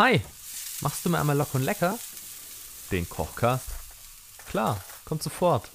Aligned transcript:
Hi, 0.00 0.16
machst 0.80 1.04
du 1.04 1.10
mir 1.10 1.20
einmal 1.20 1.36
locker 1.36 1.56
und 1.56 1.64
lecker? 1.64 1.98
Den 2.90 3.06
Kochcast? 3.06 3.68
Klar, 4.48 4.82
kommt 5.04 5.22
sofort. 5.22 5.68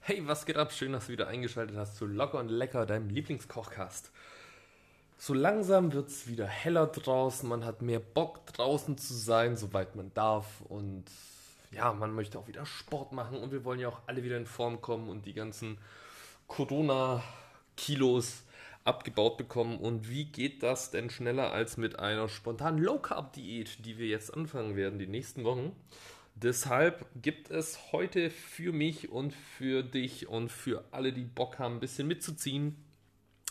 Hey, 0.00 0.26
was 0.26 0.46
geht 0.46 0.56
ab? 0.56 0.72
Schön, 0.72 0.90
dass 0.90 1.06
du 1.06 1.12
wieder 1.12 1.28
eingeschaltet 1.28 1.76
hast 1.76 1.96
zu 1.96 2.06
Locker 2.06 2.40
und 2.40 2.48
Lecker, 2.48 2.86
deinem 2.86 3.08
Lieblingskochcast. 3.08 4.10
So 5.16 5.32
langsam 5.32 5.92
wird 5.92 6.08
es 6.08 6.26
wieder 6.26 6.48
heller 6.48 6.88
draußen, 6.88 7.48
man 7.48 7.64
hat 7.64 7.82
mehr 7.82 8.00
Bock 8.00 8.44
draußen 8.46 8.98
zu 8.98 9.14
sein, 9.14 9.56
soweit 9.56 9.94
man 9.94 10.12
darf 10.12 10.60
und 10.62 11.04
ja, 11.70 11.92
man 11.92 12.12
möchte 12.12 12.36
auch 12.36 12.48
wieder 12.48 12.66
Sport 12.66 13.12
machen 13.12 13.38
und 13.38 13.52
wir 13.52 13.64
wollen 13.64 13.78
ja 13.78 13.90
auch 13.90 14.00
alle 14.08 14.24
wieder 14.24 14.38
in 14.38 14.46
Form 14.46 14.80
kommen 14.80 15.08
und 15.08 15.24
die 15.24 15.34
ganzen 15.34 15.78
Corona-Kilos 16.48 18.42
abgebaut 18.84 19.36
bekommen. 19.36 19.78
Und 19.78 20.08
wie 20.08 20.24
geht 20.24 20.62
das 20.62 20.90
denn 20.90 21.10
schneller 21.10 21.52
als 21.52 21.76
mit 21.76 21.98
einer 21.98 22.28
spontanen 22.28 22.82
Low-Carb-Diät, 22.82 23.84
die 23.84 23.98
wir 23.98 24.06
jetzt 24.06 24.34
anfangen 24.34 24.76
werden, 24.76 24.98
die 24.98 25.06
nächsten 25.06 25.44
Wochen? 25.44 25.72
Deshalb 26.34 27.06
gibt 27.20 27.50
es 27.50 27.92
heute 27.92 28.30
für 28.30 28.72
mich 28.72 29.10
und 29.10 29.34
für 29.34 29.82
dich 29.82 30.28
und 30.28 30.50
für 30.50 30.84
alle, 30.90 31.12
die 31.12 31.24
Bock 31.24 31.58
haben, 31.58 31.74
ein 31.74 31.80
bisschen 31.80 32.08
mitzuziehen, 32.08 32.76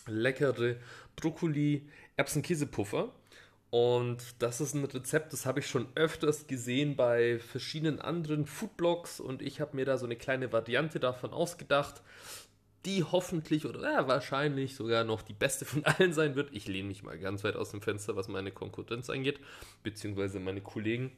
leckere 0.08 0.78
Brokkoli 1.16 1.88
Erbsenkäsepuffer. 2.18 3.14
Und 3.70 4.18
das 4.40 4.60
ist 4.60 4.74
ein 4.74 4.84
Rezept, 4.84 5.32
das 5.32 5.46
habe 5.46 5.62
ich 5.62 5.68
schon 5.68 5.88
öfters 5.96 6.46
gesehen 6.48 6.98
bei 6.98 7.40
verschiedenen 7.40 8.02
anderen 8.02 8.46
Foodblogs 8.46 9.22
und 9.22 9.42
ich 9.42 9.62
habe 9.62 9.78
mir 9.78 9.86
da 9.86 9.98
so 9.98 10.06
eine 10.06 10.18
kleine 10.18 10.52
Variante 10.52 11.00
davon 11.00 11.32
ausgedacht 11.32 12.02
die 12.86 13.04
hoffentlich 13.04 13.66
oder 13.66 13.82
ja, 13.82 14.08
wahrscheinlich 14.08 14.76
sogar 14.76 15.04
noch 15.04 15.22
die 15.22 15.34
beste 15.34 15.66
von 15.66 15.84
allen 15.86 16.14
sein 16.14 16.36
wird. 16.36 16.50
Ich 16.54 16.68
lehne 16.68 16.88
mich 16.88 17.04
mal 17.04 17.18
ganz 17.18 17.44
weit 17.44 17.56
aus 17.56 17.72
dem 17.72 17.82
Fenster, 17.82 18.16
was 18.16 18.28
meine 18.28 18.52
Konkurrenz 18.52 19.10
angeht, 19.10 19.40
beziehungsweise 19.84 20.40
meine 20.40 20.62
Kollegen. 20.62 21.12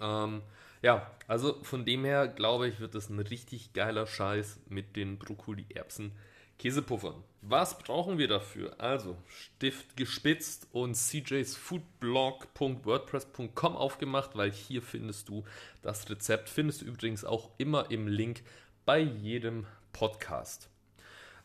Ähm, 0.00 0.42
ja, 0.82 1.10
also 1.26 1.62
von 1.62 1.84
dem 1.84 2.04
her 2.04 2.28
glaube 2.28 2.68
ich, 2.68 2.80
wird 2.80 2.94
das 2.94 3.10
ein 3.10 3.18
richtig 3.18 3.72
geiler 3.72 4.06
Scheiß 4.06 4.60
mit 4.68 4.96
den 4.96 5.18
Brokkoli-Erbsen. 5.18 6.12
Käsepuffern. 6.60 7.24
Was 7.40 7.78
brauchen 7.78 8.18
wir 8.18 8.28
dafür? 8.28 8.78
Also 8.78 9.16
Stift 9.26 9.96
gespitzt 9.96 10.68
und 10.72 10.94
cjsfoodblog.wordpress.com 10.94 13.76
aufgemacht, 13.76 14.36
weil 14.36 14.52
hier 14.52 14.82
findest 14.82 15.30
du 15.30 15.44
das 15.80 16.10
Rezept. 16.10 16.50
Findest 16.50 16.82
du 16.82 16.84
übrigens 16.84 17.24
auch 17.24 17.48
immer 17.56 17.90
im 17.90 18.08
Link 18.08 18.42
bei 18.84 18.98
jedem 18.98 19.64
Podcast. 19.94 20.69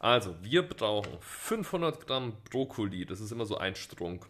Also, 0.06 0.36
wir 0.44 0.62
brauchen 0.62 1.18
500 1.20 2.06
Gramm 2.06 2.34
Brokkoli, 2.52 3.08
das 3.08 3.22
ist 3.22 3.32
immer 3.32 3.48
so 3.48 3.58
ein 3.58 3.76
Strunk. 3.76 4.28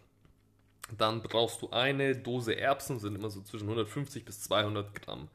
Dann 0.97 1.21
brauchst 1.21 1.61
du 1.61 1.69
eine 1.71 2.15
Dose 2.15 2.57
Erbsen, 2.57 2.97
sind 2.97 3.13
immer 3.13 3.29
so 3.29 3.41
zwischen 3.41 3.65
150 3.65 4.23
bis 4.23 4.39
200 4.43 4.95
Gramm. 4.95 5.27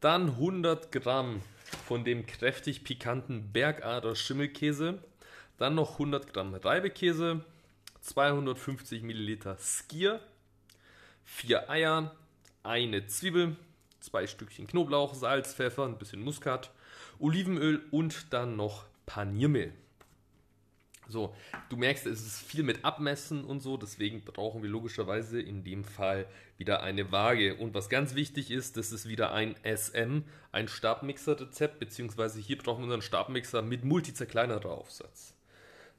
Dann 0.00 0.28
100 0.32 0.92
Gramm 0.92 1.40
von 1.86 2.04
dem 2.04 2.26
kräftig 2.26 2.84
pikanten 2.84 3.52
Bergader 3.54 4.14
Schimmelkäse. 4.14 4.98
Dann 5.56 5.76
noch 5.76 5.92
100 5.92 6.34
Gramm 6.34 6.52
Reibekäse, 6.52 7.42
250 8.02 9.02
Milliliter 9.02 9.56
Skier, 9.56 10.20
4 11.24 11.70
Eier, 11.70 12.14
eine 12.62 13.06
Zwiebel, 13.06 13.56
zwei 14.00 14.26
Stückchen 14.26 14.66
Knoblauch, 14.66 15.14
Salz, 15.14 15.54
Pfeffer, 15.54 15.86
ein 15.86 15.96
bisschen 15.96 16.20
Muskat, 16.20 16.70
Olivenöl 17.18 17.82
und 17.90 18.34
dann 18.34 18.56
noch 18.56 18.84
Paniermehl. 19.06 19.72
So, 21.08 21.34
du 21.68 21.76
merkst, 21.76 22.06
es 22.06 22.26
ist 22.26 22.42
viel 22.42 22.62
mit 22.62 22.84
Abmessen 22.84 23.44
und 23.44 23.60
so, 23.60 23.76
deswegen 23.76 24.22
brauchen 24.22 24.62
wir 24.62 24.70
logischerweise 24.70 25.40
in 25.40 25.62
dem 25.62 25.84
Fall 25.84 26.26
wieder 26.58 26.82
eine 26.82 27.12
Waage. 27.12 27.54
Und 27.54 27.74
was 27.74 27.88
ganz 27.88 28.14
wichtig 28.14 28.50
ist, 28.50 28.76
das 28.76 28.92
ist 28.92 29.08
wieder 29.08 29.32
ein 29.32 29.54
SM, 29.62 30.22
ein 30.52 30.68
Stabmixer-Rezept, 30.68 31.78
beziehungsweise 31.78 32.40
hier 32.40 32.58
brauchen 32.58 32.80
wir 32.80 32.84
unseren 32.84 33.02
Stabmixer 33.02 33.62
mit 33.62 33.84
multizerkleinerer 33.84 34.70
Aufsatz. 34.70 35.34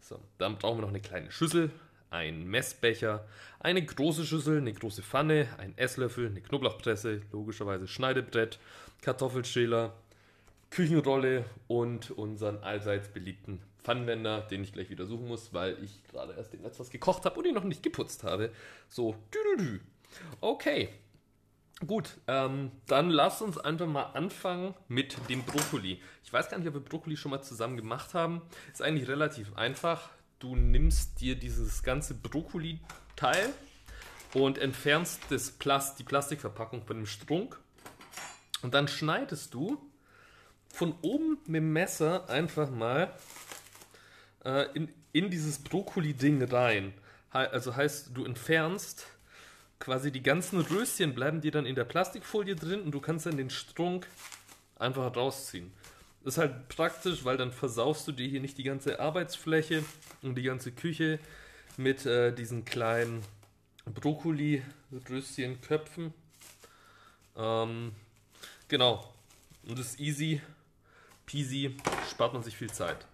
So, 0.02 0.20
dann 0.38 0.58
brauchen 0.58 0.80
wir 0.80 0.82
noch 0.82 0.90
eine 0.90 1.02
kleine 1.02 1.32
Schüssel, 1.32 1.72
einen 2.10 2.48
Messbecher, 2.48 3.26
eine 3.60 3.84
große 3.84 4.26
Schüssel, 4.26 4.58
eine 4.58 4.74
große 4.74 5.04
Pfanne, 5.04 5.48
einen 5.58 5.78
Esslöffel, 5.78 6.28
eine 6.28 6.42
Knoblauchpresse, 6.42 7.22
logischerweise 7.32 7.88
Schneidebrett, 7.88 8.60
Kartoffelschäler, 9.02 9.94
Küchenrolle 10.70 11.46
und 11.68 12.12
unseren 12.12 12.58
allseits 12.58 13.10
beliebten 13.10 13.62
Pfannenwender, 13.84 14.42
den 14.42 14.64
ich 14.64 14.74
gleich 14.74 14.90
wieder 14.90 15.06
suchen 15.06 15.28
muss, 15.28 15.54
weil 15.54 15.82
ich 15.82 16.04
gerade 16.12 16.34
erst 16.34 16.52
den 16.54 16.66
etwas 16.66 16.90
gekocht 16.90 17.24
habe 17.26 17.40
und 17.40 17.46
ihn 17.46 17.54
noch 17.54 17.64
nicht 17.64 17.84
geputzt 17.84 18.24
habe. 18.24 18.52
So, 18.90 19.16
dü 19.34 19.38
-dü 19.38 19.62
-dü. 19.62 19.80
okay. 20.42 20.90
Gut, 21.86 22.18
ähm, 22.28 22.72
dann 22.88 23.12
lass 23.12 23.42
uns 23.44 23.60
einfach 23.60 23.86
mal 23.86 24.06
anfangen 24.14 24.74
mit 24.88 25.16
dem 25.30 25.44
Brokkoli. 25.44 26.02
Ich 26.24 26.34
weiß 26.34 26.50
gar 26.50 26.58
nicht, 26.58 26.68
ob 26.68 26.74
wir 26.74 26.82
Brokkoli 26.82 27.16
schon 27.16 27.30
mal 27.30 27.44
zusammen 27.44 27.78
gemacht 27.78 28.16
haben. 28.16 28.42
Ist 28.74 28.82
eigentlich 28.82 29.08
relativ 29.08 29.56
einfach. 29.56 30.10
Du 30.40 30.56
nimmst 30.56 31.22
dir 31.22 31.36
dieses 31.36 31.84
ganze 31.84 32.16
Brokkoli-Teil 32.16 33.54
und 34.34 34.58
entfernst 34.58 35.22
das 35.30 35.52
Plast 35.52 36.00
die 36.00 36.04
Plastikverpackung 36.04 36.82
von 36.84 36.98
dem 36.98 37.06
Strunk. 37.06 37.60
Und 38.64 38.74
dann 38.74 38.88
schneidest 38.88 39.54
du 39.54 39.87
von 40.74 40.96
oben 41.02 41.38
mit 41.46 41.62
dem 41.62 41.74
Messer 41.74 42.30
einfach 42.30 42.70
mal 42.70 43.12
äh, 44.46 44.66
in, 44.74 44.90
in 45.12 45.30
dieses 45.30 45.60
Brokkoli-Ding 45.60 46.44
rein. 46.44 46.94
Also 47.32 47.76
heißt, 47.76 48.12
du 48.14 48.24
entfernst 48.26 49.06
quasi 49.80 50.12
die 50.12 50.24
ganzen 50.24 50.62
Röschen, 50.62 51.14
bleiben 51.14 51.42
dir 51.42 51.52
dann 51.52 51.66
in 51.66 51.76
der 51.76 51.84
Plastikfolie 51.84 52.56
drin 52.56 52.82
und 52.82 52.92
du 52.92 53.00
kannst 53.00 53.26
dann 53.26 53.38
den 53.38 53.50
Strunk 53.50 54.08
einfach 54.78 55.16
rausziehen. 55.16 55.72
Das 56.24 56.36
ist 56.36 56.40
halt 56.40 56.68
praktisch, 56.70 57.26
weil 57.26 57.38
dann 57.38 57.52
versaust 57.52 58.08
du 58.08 58.12
dir 58.12 58.28
hier 58.28 58.42
nicht 58.42 58.58
die 58.58 58.64
ganze 58.64 59.00
Arbeitsfläche 59.00 59.84
und 60.22 60.36
die 60.36 60.44
ganze 60.44 60.72
Küche 60.72 61.20
mit 61.78 62.06
äh, 62.06 62.34
diesen 62.34 62.66
kleinen 62.66 63.22
Brokkoli-Röschenköpfen. 63.86 66.14
Ähm, 67.38 67.94
genau. 68.68 69.14
Und 69.68 69.80
das 69.80 69.92
ist 69.92 70.00
easy 70.00 70.42
peasy, 71.28 71.78
spart 72.10 72.34
man 72.34 72.42
sich 72.42 72.58
viel 72.58 72.72
Zeit. 72.72 73.06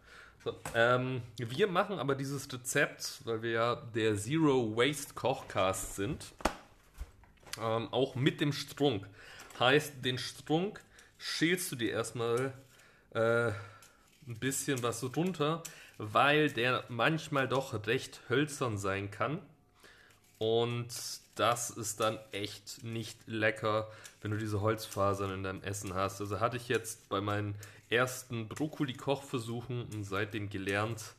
So, 0.43 0.55
ähm, 0.75 1.21
wir 1.37 1.67
machen 1.67 1.99
aber 1.99 2.15
dieses 2.15 2.51
Rezept, 2.51 3.21
weil 3.25 3.41
wir 3.41 3.51
ja 3.51 3.75
der 3.75 4.15
Zero 4.17 4.75
Waste 4.77 5.13
Kochcast 5.13 5.95
sind, 5.95 6.33
ähm, 7.59 7.87
auch 7.91 8.15
mit 8.15 8.39
dem 8.39 8.53
Strunk. 8.53 9.05
Heißt, 9.59 10.05
den 10.05 10.17
Strunk 10.17 10.81
schälst 11.17 11.71
du 11.71 11.75
dir 11.75 11.91
erstmal 11.91 12.53
äh, 13.11 13.51
ein 14.27 14.39
bisschen 14.39 14.83
was 14.83 15.03
runter, 15.15 15.63
weil 15.97 16.51
der 16.51 16.83
manchmal 16.89 17.47
doch 17.47 17.87
recht 17.87 18.21
hölzern 18.29 18.77
sein 18.77 19.11
kann. 19.11 19.39
Und 20.39 20.89
das 21.35 21.69
ist 21.69 21.99
dann 21.99 22.19
echt 22.31 22.83
nicht 22.83 23.17
lecker, 23.27 23.89
wenn 24.21 24.31
du 24.31 24.37
diese 24.37 24.61
Holzfasern 24.61 25.31
in 25.31 25.43
deinem 25.43 25.63
Essen 25.63 25.93
hast. 25.93 26.19
Also 26.19 26.39
hatte 26.39 26.57
ich 26.57 26.67
jetzt 26.67 27.07
bei 27.09 27.21
meinen 27.21 27.55
ersten 27.93 28.47
Brokkoli-Kochversuchen 28.47 29.85
und 29.93 30.03
seitdem 30.03 30.49
gelernt, 30.49 31.15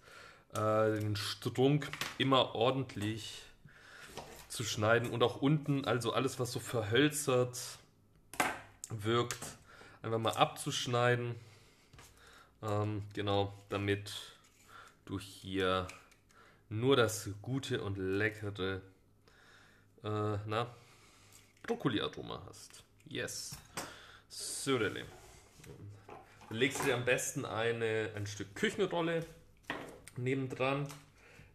äh, 0.54 0.98
den 0.98 1.16
Strunk 1.16 1.88
immer 2.18 2.54
ordentlich 2.54 3.42
zu 4.48 4.64
schneiden 4.64 5.10
und 5.10 5.22
auch 5.22 5.40
unten, 5.42 5.84
also 5.84 6.12
alles, 6.12 6.38
was 6.38 6.52
so 6.52 6.60
verhölzert 6.60 7.58
wirkt, 8.90 9.40
einfach 10.02 10.18
mal 10.18 10.34
abzuschneiden. 10.34 11.34
Ähm, 12.62 13.02
genau, 13.14 13.52
damit 13.68 14.12
du 15.06 15.18
hier 15.18 15.88
nur 16.68 16.96
das 16.96 17.30
gute 17.42 17.82
und 17.82 17.96
leckere 17.98 18.80
äh, 20.02 20.38
na, 20.46 20.74
Brokkoli-Aroma 21.62 22.42
hast. 22.46 22.84
Yes. 23.06 23.56
So, 24.28 24.78
legst 26.54 26.80
du 26.80 26.84
dir 26.84 26.94
am 26.94 27.04
besten 27.04 27.44
eine, 27.44 28.10
ein 28.14 28.26
Stück 28.26 28.54
Küchenrolle 28.54 29.26
nebendran, 30.16 30.86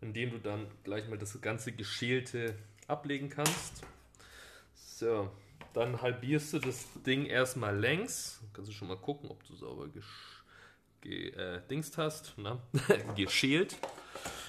in 0.02 0.14
dem 0.14 0.32
du 0.32 0.40
dann 0.40 0.68
gleich 0.84 1.08
mal 1.08 1.18
das 1.18 1.40
ganze 1.42 1.72
Geschälte 1.72 2.56
ablegen 2.88 3.30
kannst. 3.30 3.84
So, 4.76 5.32
dann 5.74 6.02
halbierst 6.02 6.54
du 6.54 6.60
das 6.60 6.86
Ding 7.06 7.26
erstmal 7.26 7.78
längs. 7.78 8.42
Kannst 8.54 8.70
du 8.70 8.74
schon 8.74 8.90
mal 8.90 8.98
gucken, 8.98 9.30
ob 9.30 9.46
du 9.46 9.56
sauber 9.56 9.88
gedingst 11.02 11.98
äh, 11.98 12.02
hast, 12.02 12.34
na? 12.38 12.62
geschält. 13.16 13.78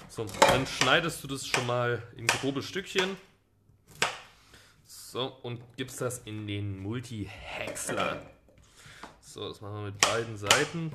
So, 0.09 0.25
dann 0.41 0.67
schneidest 0.67 1.23
du 1.23 1.27
das 1.27 1.47
schon 1.47 1.65
mal 1.65 2.03
in 2.17 2.27
grobe 2.27 2.61
Stückchen. 2.61 3.15
So, 4.85 5.27
und 5.43 5.61
gibst 5.77 6.01
das 6.01 6.19
in 6.19 6.47
den 6.47 6.79
Multi-Häcksler. 6.79 8.21
So, 9.33 9.47
das 9.47 9.61
machen 9.61 9.75
wir 9.75 9.81
mit 9.83 9.99
beiden 9.99 10.35
Seiten. 10.35 10.91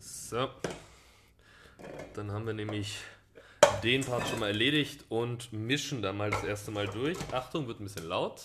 So. 0.00 0.48
Dann 2.14 2.32
haben 2.32 2.46
wir 2.46 2.54
nämlich 2.54 2.96
den 3.82 4.02
Part 4.02 4.26
schon 4.26 4.38
mal 4.38 4.46
erledigt 4.46 5.04
und 5.10 5.52
mischen 5.52 6.00
dann 6.00 6.16
mal 6.16 6.30
das 6.30 6.44
erste 6.44 6.70
Mal 6.70 6.88
durch. 6.88 7.18
Achtung, 7.30 7.68
wird 7.68 7.80
ein 7.80 7.84
bisschen 7.84 8.08
laut. 8.08 8.40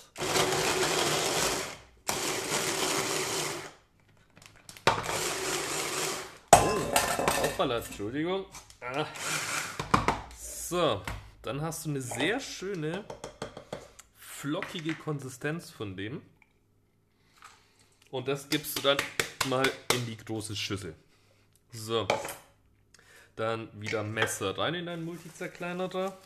Oh, 6.54 7.44
aufballert, 7.44 7.86
Entschuldigung. 7.86 8.46
Ah. 8.82 9.06
So, 10.38 11.02
dann 11.44 11.62
hast 11.62 11.86
du 11.86 11.92
eine 11.92 12.02
sehr 12.02 12.42
schöne, 12.42 13.06
flockige 14.18 14.96
Konsistenz 14.96 15.70
von 15.70 15.96
dem. 15.96 16.22
Und 18.12 18.28
das 18.28 18.50
gibst 18.50 18.78
du 18.78 18.82
dann 18.82 18.98
mal 19.48 19.70
in 19.96 20.06
die 20.06 20.18
große 20.18 20.56
Schüssel. 20.56 20.94
So, 21.72 22.08
dann 23.38 23.70
wieder 23.82 24.04
Messer 24.04 24.58
rein 24.58 24.76
in 24.76 24.86
deinen 24.86 25.06
Multizerkleinerer. 25.06 26.18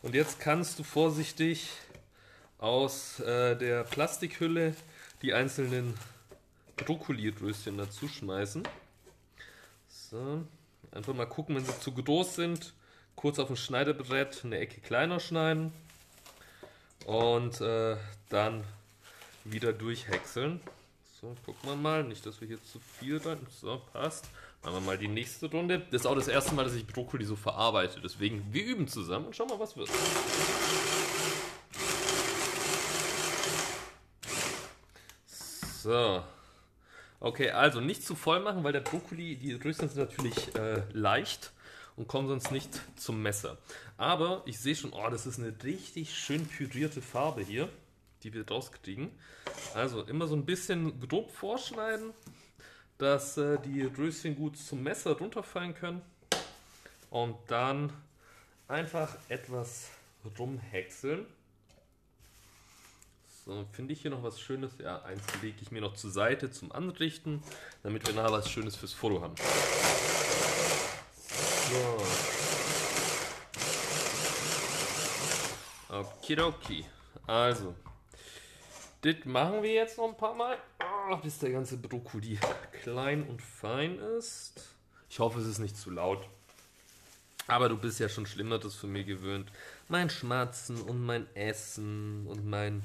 Und 0.00 0.14
jetzt 0.14 0.40
kannst 0.40 0.78
du 0.78 0.82
vorsichtig 0.82 1.68
aus 2.58 3.20
äh, 3.20 3.56
der 3.56 3.84
Plastikhülle 3.84 4.74
die 5.20 5.34
einzelnen 5.34 5.94
Brokkoli-Röschen 6.76 7.76
dazu 7.76 8.08
schmeißen. 8.08 8.66
So, 9.88 10.42
einfach 10.90 11.14
mal 11.14 11.26
gucken, 11.26 11.56
wenn 11.56 11.64
sie 11.64 11.78
zu 11.80 11.92
groß 11.92 12.34
sind. 12.34 12.72
Kurz 13.14 13.38
auf 13.38 13.48
dem 13.48 13.56
Schneidebrett 13.56 14.42
eine 14.44 14.58
Ecke 14.58 14.80
kleiner 14.80 15.20
schneiden. 15.20 15.72
Und 17.04 17.60
äh, 17.60 17.98
dann 18.30 18.64
wieder 19.44 19.74
durchhäckseln. 19.74 20.60
So, 21.24 21.34
gucken 21.46 21.70
wir 21.70 21.76
mal. 21.76 22.04
Nicht, 22.04 22.26
dass 22.26 22.38
wir 22.42 22.48
hier 22.48 22.62
zu 22.62 22.78
viel 22.78 23.16
rein. 23.16 23.38
So, 23.48 23.80
passt. 23.94 24.28
Machen 24.62 24.74
wir 24.74 24.80
mal 24.82 24.98
die 24.98 25.08
nächste 25.08 25.46
Runde. 25.46 25.78
Das 25.90 26.02
ist 26.02 26.06
auch 26.06 26.14
das 26.14 26.28
erste 26.28 26.54
Mal, 26.54 26.64
dass 26.64 26.74
ich 26.74 26.86
Brokkoli 26.86 27.24
so 27.24 27.34
verarbeite. 27.34 27.98
Deswegen, 28.02 28.44
wir 28.52 28.62
üben 28.62 28.88
zusammen 28.88 29.24
und 29.26 29.34
schauen 29.34 29.48
mal, 29.48 29.58
was 29.58 29.74
wird. 29.74 29.88
So. 35.82 36.22
Okay, 37.20 37.50
also 37.52 37.80
nicht 37.80 38.04
zu 38.04 38.16
voll 38.16 38.40
machen, 38.40 38.62
weil 38.62 38.72
der 38.72 38.80
Brokkoli, 38.80 39.36
die 39.36 39.54
Röschen 39.54 39.88
sind 39.88 39.96
natürlich 39.96 40.54
äh, 40.56 40.82
leicht 40.92 41.52
und 41.96 42.06
kommen 42.06 42.28
sonst 42.28 42.50
nicht 42.50 42.68
zum 42.96 43.22
Messer. 43.22 43.56
Aber 43.96 44.42
ich 44.44 44.58
sehe 44.58 44.76
schon, 44.76 44.92
oh, 44.92 45.08
das 45.08 45.24
ist 45.24 45.38
eine 45.38 45.54
richtig 45.64 46.14
schön 46.14 46.46
pürierte 46.46 47.00
Farbe 47.00 47.40
hier, 47.42 47.70
die 48.24 48.34
wir 48.34 48.48
rauskriegen. 48.48 49.10
Also 49.74 50.02
immer 50.02 50.26
so 50.26 50.34
ein 50.34 50.44
bisschen 50.44 50.98
grob 51.00 51.30
vorschneiden 51.30 52.12
dass 52.98 53.36
äh, 53.36 53.58
die 53.58 53.82
Röschen 53.82 54.36
gut 54.36 54.56
zum 54.56 54.82
Messer 54.82 55.18
runterfallen 55.18 55.74
können. 55.74 56.02
Und 57.10 57.36
dann 57.48 57.92
einfach 58.66 59.16
etwas 59.28 59.90
rumhäckseln. 60.38 61.26
So, 63.44 63.66
finde 63.72 63.92
ich 63.92 64.00
hier 64.00 64.10
noch 64.10 64.22
was 64.22 64.40
Schönes. 64.40 64.72
Ja, 64.78 65.02
eins 65.02 65.22
lege 65.42 65.58
ich 65.60 65.70
mir 65.70 65.82
noch 65.82 65.94
zur 65.94 66.10
Seite 66.10 66.50
zum 66.50 66.72
Anrichten, 66.72 67.42
damit 67.82 68.06
wir 68.06 68.14
nachher 68.14 68.32
was 68.32 68.50
Schönes 68.50 68.74
fürs 68.74 68.94
Foto 68.94 69.20
haben. 69.20 69.34
So. 71.68 72.02
Okidoki. 75.94 76.86
Also, 77.26 77.74
das 79.04 79.16
machen 79.26 79.62
wir 79.62 79.72
jetzt 79.72 79.98
noch 79.98 80.08
ein 80.08 80.16
paar 80.16 80.34
Mal 80.34 80.56
bis 81.22 81.38
der 81.38 81.50
ganze 81.50 81.76
Brokkoli 81.76 82.38
klein 82.82 83.24
und 83.28 83.42
fein 83.42 83.98
ist. 83.98 84.74
Ich 85.10 85.18
hoffe, 85.18 85.38
es 85.38 85.46
ist 85.46 85.58
nicht 85.58 85.76
zu 85.76 85.90
laut. 85.90 86.26
Aber 87.46 87.68
du 87.68 87.76
bist 87.76 88.00
ja 88.00 88.08
schon 88.08 88.24
Schlimmeres 88.24 88.74
von 88.74 88.90
mir 88.90 89.04
gewöhnt. 89.04 89.52
Mein 89.88 90.08
Schmatzen 90.08 90.80
und 90.80 91.04
mein 91.04 91.26
Essen 91.34 92.26
und 92.26 92.46
mein 92.46 92.82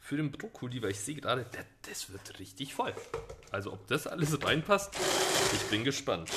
für 0.00 0.16
den 0.16 0.32
Brokkoli, 0.32 0.82
weil 0.82 0.92
ich 0.92 1.00
sehe 1.00 1.14
gerade, 1.14 1.46
das, 1.52 1.64
das 1.82 2.12
wird 2.12 2.38
richtig 2.38 2.74
voll. 2.74 2.94
Also 3.50 3.72
ob 3.72 3.86
das 3.86 4.06
alles 4.06 4.42
reinpasst, 4.42 4.94
ich 5.52 5.62
bin 5.70 5.84
gespannt. 5.84 6.30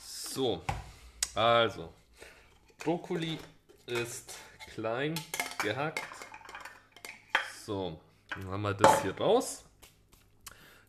So, 0.00 0.62
also, 1.34 1.92
Brokkoli 2.78 3.38
ist 3.86 4.34
klein 4.74 5.14
gehackt. 5.62 6.04
So, 7.64 7.98
dann 8.30 8.46
haben 8.46 8.62
wir 8.62 8.74
das 8.74 9.02
hier 9.02 9.16
raus. 9.16 9.64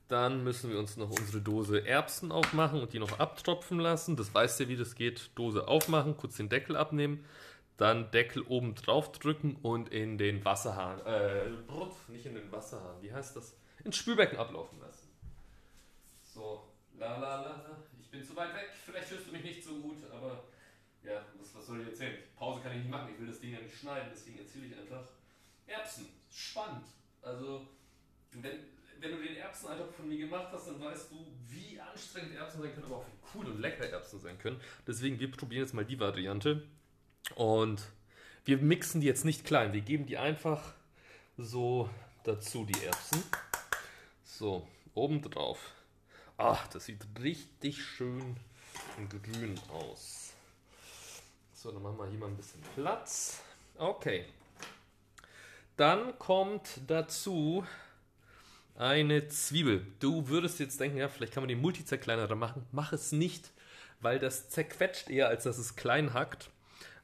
Dann 0.07 0.43
müssen 0.43 0.71
wir 0.71 0.79
uns 0.79 0.97
noch 0.97 1.09
unsere 1.09 1.39
Dose 1.39 1.85
Erbsen 1.85 2.31
aufmachen 2.31 2.81
und 2.81 2.93
die 2.93 2.99
noch 2.99 3.19
abtropfen 3.19 3.79
lassen. 3.79 4.15
Das 4.15 4.33
weißt 4.33 4.59
ihr, 4.61 4.67
wie 4.67 4.77
das 4.77 4.95
geht. 4.95 5.29
Dose 5.35 5.67
aufmachen, 5.67 6.17
kurz 6.17 6.37
den 6.37 6.49
Deckel 6.49 6.75
abnehmen, 6.75 7.25
dann 7.79 8.11
Deckel 8.11 8.43
oben 8.43 8.75
drauf 8.75 9.11
drücken 9.13 9.55
und 9.61 9.89
in 9.89 10.17
den 10.17 10.43
Wasserhahn, 10.43 10.99
äh, 11.05 11.49
nicht 12.09 12.25
in 12.25 12.35
den 12.35 12.51
Wasserhahn, 12.51 13.01
wie 13.01 13.11
heißt 13.11 13.35
das? 13.35 13.55
Ins 13.83 13.95
Spülbecken 13.95 14.37
ablaufen 14.37 14.79
lassen. 14.79 15.07
So, 16.23 16.67
la 16.97 17.17
la 17.17 17.41
la 17.41 17.51
la 17.51 17.77
ich 18.01 18.09
bin 18.11 18.23
zu 18.23 18.35
weit 18.35 18.53
weg, 18.55 18.71
vielleicht 18.85 19.11
hörst 19.11 19.27
du 19.27 19.31
mich 19.31 19.43
nicht 19.43 19.63
so 19.63 19.75
gut, 19.75 19.97
aber 20.11 20.43
ja, 21.03 21.23
was, 21.39 21.55
was 21.55 21.67
soll 21.67 21.81
ich 21.81 21.87
erzählen? 21.87 22.17
Pause 22.35 22.61
kann 22.61 22.71
ich 22.71 22.79
nicht 22.79 22.89
machen, 22.89 23.09
ich 23.13 23.19
will 23.19 23.27
das 23.27 23.39
Ding 23.39 23.53
ja 23.53 23.61
nicht 23.61 23.77
schneiden, 23.77 24.09
deswegen 24.11 24.39
erzähle 24.39 24.65
ich 24.65 24.77
einfach. 24.77 25.07
Erbsen, 25.67 26.07
spannend. 26.31 26.85
Also, 27.21 27.67
wenn, 28.31 28.59
wenn 28.99 29.11
du 29.11 29.17
den 29.23 29.35
Erbseneintopf 29.37 29.95
von 29.95 30.09
mir 30.09 30.17
gemacht 30.17 30.47
hast, 30.51 30.67
dann 30.67 30.81
weißt 30.81 31.11
du, 31.11 31.27
wie 31.47 31.79
anstrengend 31.79 32.35
Erbsen 32.35 32.61
sein 32.61 32.73
können, 32.73 32.85
aber 32.87 32.97
auch 32.97 33.05
wie 33.05 33.37
cool 33.37 33.45
und 33.45 33.61
lecker 33.61 33.85
Erbsen 33.85 34.19
sein 34.19 34.37
können. 34.39 34.59
Deswegen, 34.87 35.19
wir 35.19 35.31
probieren 35.31 35.61
jetzt 35.61 35.73
mal 35.73 35.85
die 35.85 35.99
Variante. 35.99 36.67
Und 37.35 37.81
wir 38.45 38.57
mixen 38.57 39.01
die 39.01 39.07
jetzt 39.07 39.25
nicht 39.25 39.45
klein, 39.45 39.73
wir 39.73 39.81
geben 39.81 40.05
die 40.05 40.17
einfach 40.17 40.73
so 41.37 41.89
dazu, 42.23 42.65
die 42.65 42.83
Erbsen. 42.83 43.23
So, 44.23 44.67
oben 44.93 45.21
drauf 45.21 45.73
Ach, 46.41 46.67
das 46.67 46.85
sieht 46.85 47.05
richtig 47.21 47.83
schön 47.83 48.37
grün 49.09 49.59
aus. 49.73 50.31
So, 51.53 51.69
dann 51.69 51.83
machen 51.83 51.97
wir 51.97 52.07
hier 52.07 52.17
mal 52.17 52.27
ein 52.27 52.37
bisschen 52.37 52.61
Platz. 52.75 53.41
Okay. 53.77 54.23
Dann 55.75 56.17
kommt 56.17 56.79
dazu 56.87 57.65
eine 58.77 59.27
Zwiebel. 59.27 59.85
Du 59.99 60.29
würdest 60.29 60.61
jetzt 60.61 60.79
denken, 60.79 60.95
ja, 60.95 61.09
vielleicht 61.09 61.33
kann 61.33 61.43
man 61.43 61.49
den 61.49 61.59
Multizerkleinerer 61.59 62.35
machen. 62.35 62.65
Mach 62.71 62.93
es 62.93 63.11
nicht, 63.11 63.51
weil 63.99 64.17
das 64.17 64.49
zerquetscht 64.49 65.09
eher, 65.09 65.27
als 65.27 65.43
dass 65.43 65.57
es 65.57 65.75
klein 65.75 66.13
hackt. 66.13 66.49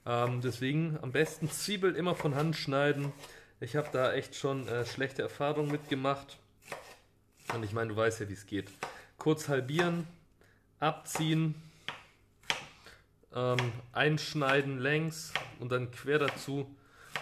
Ähm, 0.06 0.42
deswegen 0.42 0.98
am 1.02 1.12
besten 1.12 1.50
Zwiebel 1.50 1.96
immer 1.96 2.16
von 2.16 2.36
Hand 2.36 2.56
schneiden. 2.56 3.12
Ich 3.60 3.76
habe 3.76 3.90
da 3.92 4.14
echt 4.14 4.36
schon 4.36 4.68
äh, 4.68 4.86
schlechte 4.86 5.22
Erfahrungen 5.22 5.72
mitgemacht. 5.72 6.38
Und 7.54 7.64
ich 7.64 7.74
meine, 7.74 7.90
du 7.90 7.96
weißt 7.96 8.20
ja, 8.22 8.30
wie 8.30 8.34
es 8.34 8.46
geht 8.46 8.70
kurz 9.18 9.48
halbieren, 9.48 10.08
abziehen, 10.80 11.56
ähm, 13.34 13.58
einschneiden 13.92 14.80
längs 14.80 15.34
und 15.60 15.72
dann 15.72 15.92
quer 15.92 16.20
dazu 16.20 16.70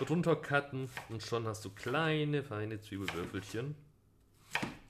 runtercutten 0.02 0.90
und 1.10 1.24
schon 1.24 1.48
hast 1.48 1.63
du 1.66 1.70
kleine, 1.70 2.44
feine 2.44 2.82
Zwiebelwürfelchen. 2.82 3.75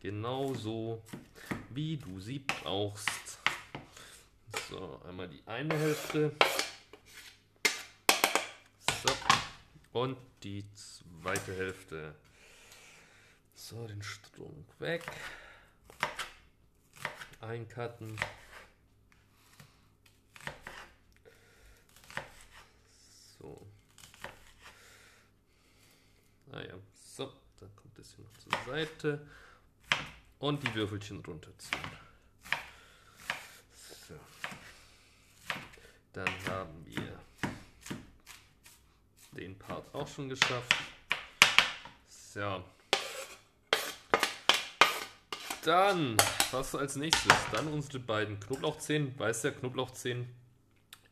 Genauso 0.02 1.02
wie 1.70 1.98
du 1.98 2.20
sie 2.20 2.40
brauchst. 2.40 3.40
So, 4.70 5.02
einmal 5.08 5.30
die 5.30 5.42
eine 5.46 5.76
Hälfte. 5.76 6.34
Und 9.94 10.18
die 10.44 10.66
zweite 10.74 11.56
Hälfte. 11.56 12.16
So, 13.56 13.88
den 13.88 14.02
Strunk 14.02 14.68
weg 14.80 15.04
eincutten. 17.40 18.18
So. 23.38 23.68
ja. 26.52 26.62
So, 26.94 27.32
dann 27.60 27.76
kommt 27.76 27.98
das 27.98 28.16
hier 28.16 28.26
noch 28.26 28.38
zur 28.38 28.74
Seite. 28.74 29.28
Und 30.40 30.66
die 30.66 30.74
Würfelchen 30.74 31.24
runterziehen. 31.24 31.82
So. 34.08 34.16
Dann 36.14 36.28
haben 36.48 36.86
wir 36.86 37.13
den 39.36 39.58
Part 39.58 39.94
auch 39.94 40.08
schon 40.08 40.30
geschafft. 40.30 40.74
So. 42.08 42.64
Dann, 45.64 46.18
was 46.52 46.76
als 46.76 46.96
nächstes? 46.96 47.34
Dann 47.52 47.68
unsere 47.68 48.00
beiden 48.00 48.40
Knoblauchzehen. 48.40 49.18
Weiß 49.18 49.44
der 49.44 49.54
Knoblauchzehen 49.54 50.28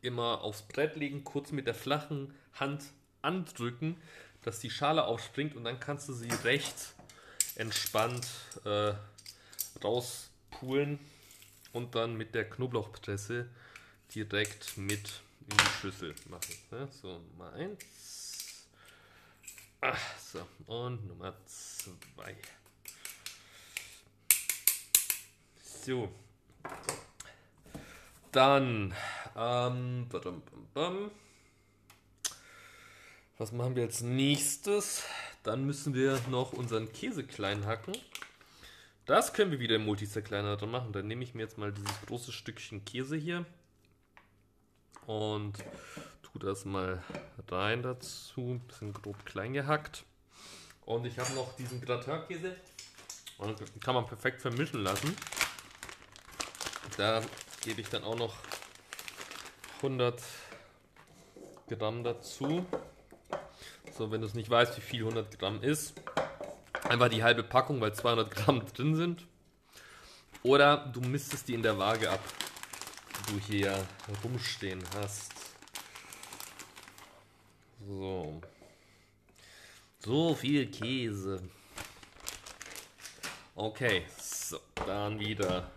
immer 0.01 0.41
aufs 0.41 0.63
Brett 0.63 0.95
legen, 0.95 1.23
kurz 1.23 1.51
mit 1.51 1.67
der 1.67 1.75
flachen 1.75 2.33
Hand 2.53 2.83
andrücken, 3.21 3.97
dass 4.41 4.59
die 4.59 4.69
Schale 4.69 5.05
aufspringt 5.05 5.55
und 5.55 5.63
dann 5.63 5.79
kannst 5.79 6.09
du 6.09 6.13
sie 6.13 6.29
recht 6.43 6.95
entspannt 7.55 8.27
äh, 8.65 8.93
rauspulen 9.83 10.99
und 11.73 11.95
dann 11.95 12.15
mit 12.15 12.35
der 12.35 12.49
Knoblauchpresse 12.49 13.47
direkt 14.13 14.77
mit 14.77 15.21
in 15.51 15.57
die 15.57 15.79
Schüssel 15.79 16.15
machen. 16.29 16.55
Ne? 16.71 16.87
So, 16.91 17.19
Nummer 17.19 17.53
1. 17.53 18.67
Ach, 19.81 19.99
so, 20.19 20.45
und 20.67 21.07
Nummer 21.07 21.33
2. 21.45 22.35
So. 25.83 26.11
Dann, 28.31 28.93
ähm, 29.35 30.07
badum, 30.09 30.41
badum, 30.73 31.11
was 33.37 33.51
machen 33.51 33.75
wir 33.75 33.83
als 33.83 34.01
nächstes? 34.01 35.03
Dann 35.43 35.65
müssen 35.65 35.95
wir 35.95 36.21
noch 36.29 36.53
unseren 36.53 36.93
Käse 36.93 37.25
klein 37.25 37.65
hacken. 37.65 37.97
Das 39.07 39.33
können 39.33 39.51
wir 39.51 39.59
wieder 39.59 39.77
im 39.77 39.85
Multizerkleiner 39.85 40.63
machen. 40.67 40.93
Dann 40.93 41.07
nehme 41.07 41.23
ich 41.23 41.33
mir 41.33 41.41
jetzt 41.41 41.57
mal 41.57 41.73
dieses 41.73 42.01
große 42.05 42.31
Stückchen 42.31 42.85
Käse 42.85 43.17
hier 43.17 43.45
und 45.11 45.53
tue 46.23 46.39
das 46.39 46.63
mal 46.63 47.03
rein 47.49 47.83
dazu. 47.83 48.41
Ein 48.51 48.59
bisschen 48.61 48.93
grob 48.93 49.25
klein 49.25 49.53
gehackt. 49.53 50.05
Und 50.85 51.05
ich 51.05 51.19
habe 51.19 51.33
noch 51.33 51.53
diesen 51.57 51.81
Gratin-Käse. 51.81 52.55
Und 53.37 53.59
kann 53.81 53.95
man 53.95 54.05
perfekt 54.05 54.41
vermischen 54.41 54.83
lassen. 54.83 55.15
Da 56.95 57.21
gebe 57.61 57.81
ich 57.81 57.89
dann 57.89 58.03
auch 58.03 58.15
noch 58.15 58.35
100 59.77 60.21
Gramm 61.67 62.03
dazu. 62.03 62.65
So, 63.97 64.11
wenn 64.11 64.21
du 64.21 64.27
es 64.27 64.33
nicht 64.33 64.49
weißt, 64.49 64.77
wie 64.77 64.81
viel 64.81 65.01
100 65.01 65.39
Gramm 65.39 65.61
ist, 65.61 65.93
einfach 66.87 67.09
die 67.09 67.23
halbe 67.23 67.43
Packung, 67.43 67.81
weil 67.81 67.93
200 67.93 68.31
Gramm 68.31 68.65
drin 68.73 68.95
sind. 68.95 69.25
Oder 70.43 70.77
du 70.77 71.01
misstest 71.01 71.47
die 71.47 71.53
in 71.53 71.63
der 71.63 71.77
Waage 71.77 72.09
ab, 72.09 72.21
du 73.27 73.39
hier 73.39 73.87
rumstehen 74.23 74.83
hast. 74.95 75.31
So. 77.87 78.41
So 79.99 80.35
viel 80.35 80.69
Käse. 80.71 81.41
Okay, 83.55 84.05
so, 84.17 84.59
dann 84.85 85.19
wieder 85.19 85.69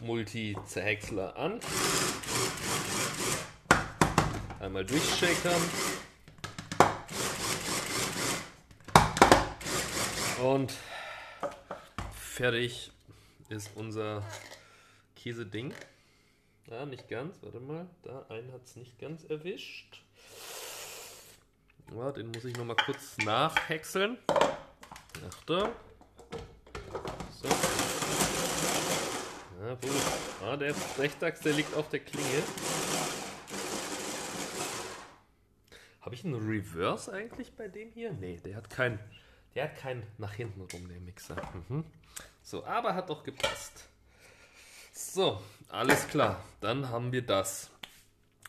Multi-Zerhäcksler 0.00 1.36
an. 1.36 1.60
Einmal 4.60 4.84
durchshakern. 4.84 5.62
Und 10.42 10.72
fertig 12.12 12.90
ist 13.48 13.70
unser 13.74 14.22
Käseding. 15.16 15.74
Ja, 16.70 16.84
nicht 16.84 17.08
ganz, 17.08 17.42
warte 17.42 17.60
mal. 17.60 17.86
Da 18.02 18.26
einen 18.28 18.52
hat 18.52 18.64
es 18.64 18.76
nicht 18.76 18.98
ganz 18.98 19.24
erwischt. 19.24 20.02
Ja, 21.96 22.12
den 22.12 22.30
muss 22.30 22.44
ich 22.44 22.54
noch 22.56 22.66
mal 22.66 22.76
kurz 22.76 23.16
nachhäckseln. 23.18 24.18
Achte. 25.26 25.72
So. 27.30 27.48
Ja. 29.64 29.78
Ah, 30.44 30.56
der 30.58 30.74
Rechdachs, 30.98 31.40
der 31.40 31.54
liegt 31.54 31.74
auf 31.74 31.88
der 31.88 32.00
Klinge. 32.00 32.42
Habe 36.02 36.14
ich 36.14 36.24
einen 36.24 36.34
Reverse 36.34 37.10
eigentlich 37.10 37.56
bei 37.56 37.68
dem 37.68 37.90
hier? 37.92 38.12
Nee, 38.12 38.40
der 38.44 38.56
hat 38.56 38.68
keinen. 38.68 38.98
Der 39.54 39.64
hat 39.64 39.76
keinen 39.76 40.06
nach 40.18 40.34
hinten 40.34 40.60
rum, 40.60 40.88
der 40.88 41.00
Mixer. 41.00 41.36
Mhm. 41.68 41.84
So, 42.42 42.64
aber 42.64 42.94
hat 42.94 43.08
doch 43.08 43.24
gepasst. 43.24 43.88
So, 45.00 45.40
alles 45.68 46.08
klar. 46.08 46.42
Dann 46.60 46.88
haben 46.88 47.12
wir 47.12 47.22
das. 47.22 47.70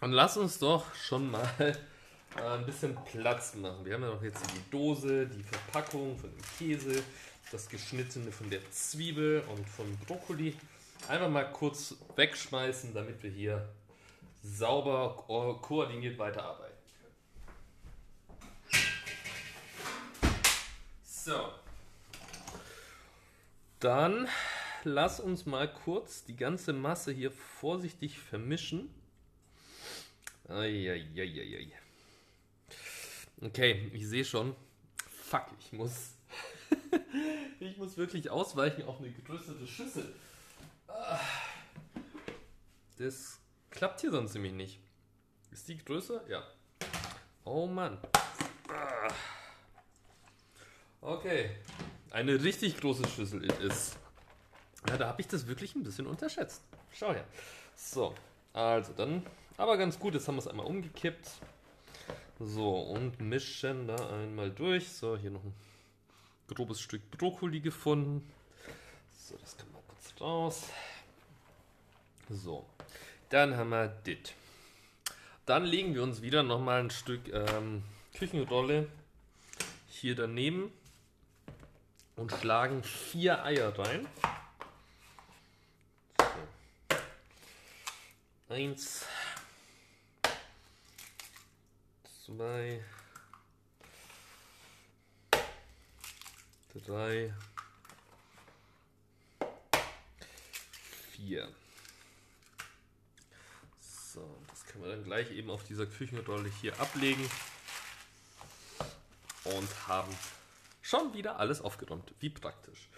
Und 0.01 0.13
lass 0.13 0.35
uns 0.35 0.57
doch 0.57 0.95
schon 0.95 1.29
mal 1.29 1.47
äh, 1.59 2.41
ein 2.41 2.65
bisschen 2.65 2.97
Platz 3.05 3.53
machen. 3.53 3.85
Wir 3.85 3.93
haben 3.93 4.01
ja 4.01 4.09
noch 4.09 4.23
jetzt 4.23 4.43
die 4.51 4.71
Dose, 4.71 5.27
die 5.27 5.43
Verpackung 5.43 6.17
von 6.17 6.31
dem 6.31 6.41
Käse, 6.57 7.03
das 7.51 7.69
Geschnittene 7.69 8.31
von 8.31 8.49
der 8.49 8.61
Zwiebel 8.71 9.43
und 9.47 9.69
von 9.69 9.95
Brokkoli. 10.07 10.57
Einfach 11.07 11.29
mal 11.29 11.51
kurz 11.51 11.93
wegschmeißen, 12.15 12.95
damit 12.95 13.21
wir 13.21 13.29
hier 13.29 13.69
sauber 14.41 15.17
ko 15.17 15.53
koordiniert 15.61 16.17
weiterarbeiten 16.17 16.73
können. 16.99 18.81
So. 21.03 21.53
Dann 23.79 24.27
lass 24.83 25.19
uns 25.19 25.45
mal 25.45 25.71
kurz 25.71 26.23
die 26.23 26.35
ganze 26.35 26.73
Masse 26.73 27.11
hier 27.11 27.31
vorsichtig 27.31 28.17
vermischen. 28.19 28.93
Eieieiei. 30.47 31.71
Okay, 33.41 33.89
ich 33.93 34.07
sehe 34.07 34.25
schon. 34.25 34.55
Fuck, 35.23 35.45
ich 35.59 35.71
muss. 35.71 36.15
ich 37.59 37.77
muss 37.77 37.97
wirklich 37.97 38.29
ausweichen 38.29 38.83
auf 38.83 38.99
eine 38.99 39.11
größere 39.11 39.65
Schüssel. 39.67 40.13
Das 42.97 43.39
klappt 43.69 44.01
hier 44.01 44.11
sonst 44.11 44.33
nämlich 44.33 44.53
nicht. 44.53 44.79
Ist 45.51 45.67
die 45.67 45.77
größer? 45.77 46.27
Ja. 46.27 46.43
Oh 47.45 47.67
Mann. 47.67 47.97
Okay. 51.01 51.51
Eine 52.11 52.43
richtig 52.43 52.77
große 52.77 53.07
Schüssel 53.07 53.45
ist. 53.61 53.97
Ja, 54.87 54.97
da 54.97 55.07
habe 55.07 55.21
ich 55.21 55.27
das 55.27 55.47
wirklich 55.47 55.75
ein 55.75 55.83
bisschen 55.83 56.07
unterschätzt. 56.07 56.61
Schau 56.93 57.13
her. 57.13 57.25
So, 57.75 58.15
also 58.53 58.93
dann, 58.93 59.25
aber 59.57 59.77
ganz 59.77 59.99
gut, 59.99 60.13
jetzt 60.13 60.27
haben 60.27 60.35
wir 60.35 60.39
es 60.39 60.47
einmal 60.47 60.65
umgekippt. 60.65 61.29
So, 62.39 62.79
und 62.79 63.19
mischen 63.19 63.87
da 63.87 63.95
einmal 64.09 64.49
durch. 64.49 64.89
So, 64.89 65.17
hier 65.17 65.31
noch 65.31 65.43
ein 65.43 65.53
grobes 66.47 66.79
Stück 66.79 67.09
Brokkoli 67.11 67.59
gefunden. 67.59 68.31
So, 69.17 69.35
das 69.37 69.57
kann 69.57 69.71
man 69.73 69.81
kurz 69.87 70.21
raus. 70.21 70.69
So, 72.29 72.65
dann 73.29 73.57
haben 73.57 73.69
wir 73.69 73.87
dit. 73.87 74.33
Dann 75.45 75.65
legen 75.65 75.95
wir 75.95 76.03
uns 76.03 76.21
wieder 76.21 76.43
nochmal 76.43 76.79
ein 76.79 76.91
Stück 76.91 77.27
ähm, 77.33 77.83
Küchenrolle 78.13 78.87
hier 79.87 80.15
daneben 80.15 80.71
und 82.15 82.31
schlagen 82.31 82.83
vier 82.83 83.43
Eier 83.43 83.77
rein. 83.77 84.07
Eins, 88.49 89.05
zwei, 92.25 92.83
drei, 96.73 97.31
vier. 101.11 101.47
So, 103.81 104.43
das 104.49 104.65
können 104.65 104.83
wir 104.83 104.93
dann 104.93 105.03
gleich 105.03 105.29
eben 105.29 105.51
auf 105.51 105.63
dieser 105.65 105.85
Küchenrolle 105.85 106.49
hier 106.59 106.79
ablegen 106.79 107.29
und 109.43 109.87
haben 109.87 110.17
schon 110.81 111.13
wieder 111.13 111.37
alles 111.37 111.61
aufgeräumt. 111.61 112.15
Wie 112.19 112.31
praktisch. 112.31 112.89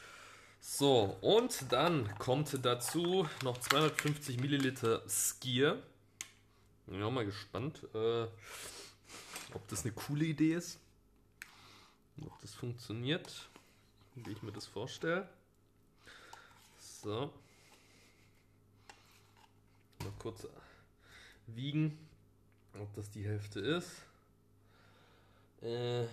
So, 0.64 1.18
und 1.22 1.72
dann 1.72 2.08
kommt 2.20 2.64
dazu 2.64 3.28
noch 3.44 3.58
250 3.58 4.40
Milliliter 4.40 5.02
Skier. 5.10 5.82
Ja, 6.86 7.10
mal 7.10 7.26
gespannt, 7.26 7.84
äh, 7.96 8.28
ob 9.54 9.68
das 9.70 9.84
eine 9.84 9.92
coole 9.94 10.26
Idee 10.26 10.54
ist. 10.54 10.80
Ob 12.24 12.40
das 12.42 12.54
funktioniert, 12.54 13.50
wie 14.16 14.32
ich 14.32 14.44
mir 14.44 14.52
das 14.52 14.68
vorstelle. 14.68 15.28
So. 16.78 17.34
Mal 20.00 20.14
kurz 20.20 20.48
wiegen, 21.48 21.98
ob 22.80 22.94
das 22.94 23.10
die 23.10 23.26
Hälfte 23.26 23.60
ist. 23.60 23.90
Äh, 25.64 26.04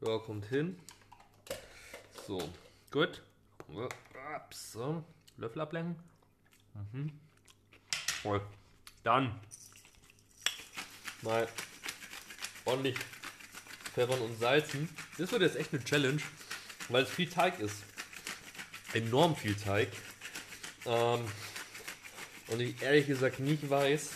Ja, 0.00 0.18
kommt 0.18 0.46
hin. 0.46 0.78
So, 2.26 2.38
gut. 2.94 3.22
So, 4.52 5.04
Löffel 5.36 5.62
ablenken. 5.62 5.96
Mhm. 6.92 7.18
Voll. 8.22 8.40
Dann 9.02 9.40
mal 11.22 11.48
ordentlich 12.64 12.96
pfeffern 13.92 14.20
und 14.20 14.38
salzen. 14.38 14.88
Das 15.18 15.32
wird 15.32 15.42
jetzt 15.42 15.56
echt 15.56 15.74
eine 15.74 15.82
Challenge, 15.82 16.22
weil 16.88 17.02
es 17.02 17.10
viel 17.10 17.28
Teig 17.28 17.58
ist. 17.58 17.82
Enorm 18.92 19.34
viel 19.34 19.56
Teig. 19.56 19.88
Ähm, 20.86 21.26
und 22.46 22.60
ich 22.60 22.80
ehrlich 22.80 23.08
gesagt 23.08 23.40
nicht 23.40 23.68
weiß, 23.68 24.10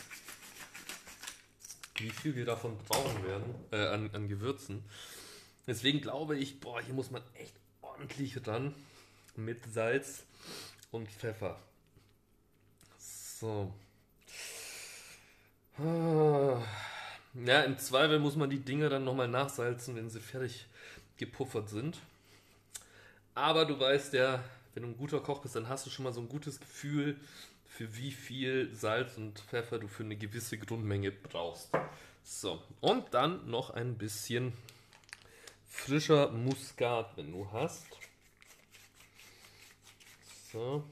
wie 1.97 2.11
viel 2.11 2.37
wir 2.37 2.45
davon 2.45 2.79
brauchen 2.87 3.25
werden 3.25 3.55
äh, 3.73 3.89
an, 3.89 4.11
an 4.13 4.29
Gewürzen. 4.29 4.85
Deswegen 5.67 6.01
glaube 6.01 6.39
ich, 6.39 6.61
boah, 6.61 6.81
hier 6.81 6.95
muss 6.95 7.11
man 7.11 7.23
echt 7.35 7.57
ordentlich 7.99 8.47
ran 8.47 8.75
mit 9.37 9.59
Salz 9.73 10.25
und 10.91 11.09
Pfeffer. 11.11 11.59
So. 12.99 13.73
Ah. 15.79 16.63
Ja, 17.35 17.63
im 17.63 17.79
Zweifel 17.79 18.19
muss 18.19 18.37
man 18.37 18.51
die 18.51 18.59
Dinge 18.59 18.89
dann 18.89 19.05
nochmal 19.05 19.29
nachsalzen, 19.29 19.97
wenn 19.97 20.11
sie 20.11 20.21
fertig 20.21 20.67
gepuffert 21.17 21.69
sind. 21.69 21.99
Aber 23.35 23.65
du 23.65 23.79
weißt 23.79 24.15
ja, 24.15 24.43
wenn 24.75 24.83
du 24.83 24.89
ein 24.91 24.97
guter 24.97 25.21
Koch 25.21 25.41
bist, 25.41 25.57
dann 25.57 25.69
hast 25.69 25.87
du 25.87 25.91
schon 25.91 26.05
mal 26.05 26.13
so 26.13 26.21
ein 26.21 26.29
gutes 26.29 26.59
Gefühl, 26.59 27.17
für 27.69 27.97
wie 27.97 28.11
viel 28.11 28.75
Salz 28.75 29.17
und 29.17 29.39
Pfeffer 29.39 29.79
du 29.79 29.87
für 29.87 30.03
eine 30.03 30.17
gewisse 30.17 30.59
Grundmenge 30.59 31.13
brauchst. 31.13 31.71
So, 32.25 32.61
und 32.81 33.15
dann 33.15 33.49
noch 33.49 33.71
ein 33.71 33.99
bisschen 33.99 34.53
frischer 35.79 36.29
Muskat, 36.31 37.17
wenn 37.17 37.33
du 37.33 37.51
hast. 37.51 37.87
So. 40.53 40.85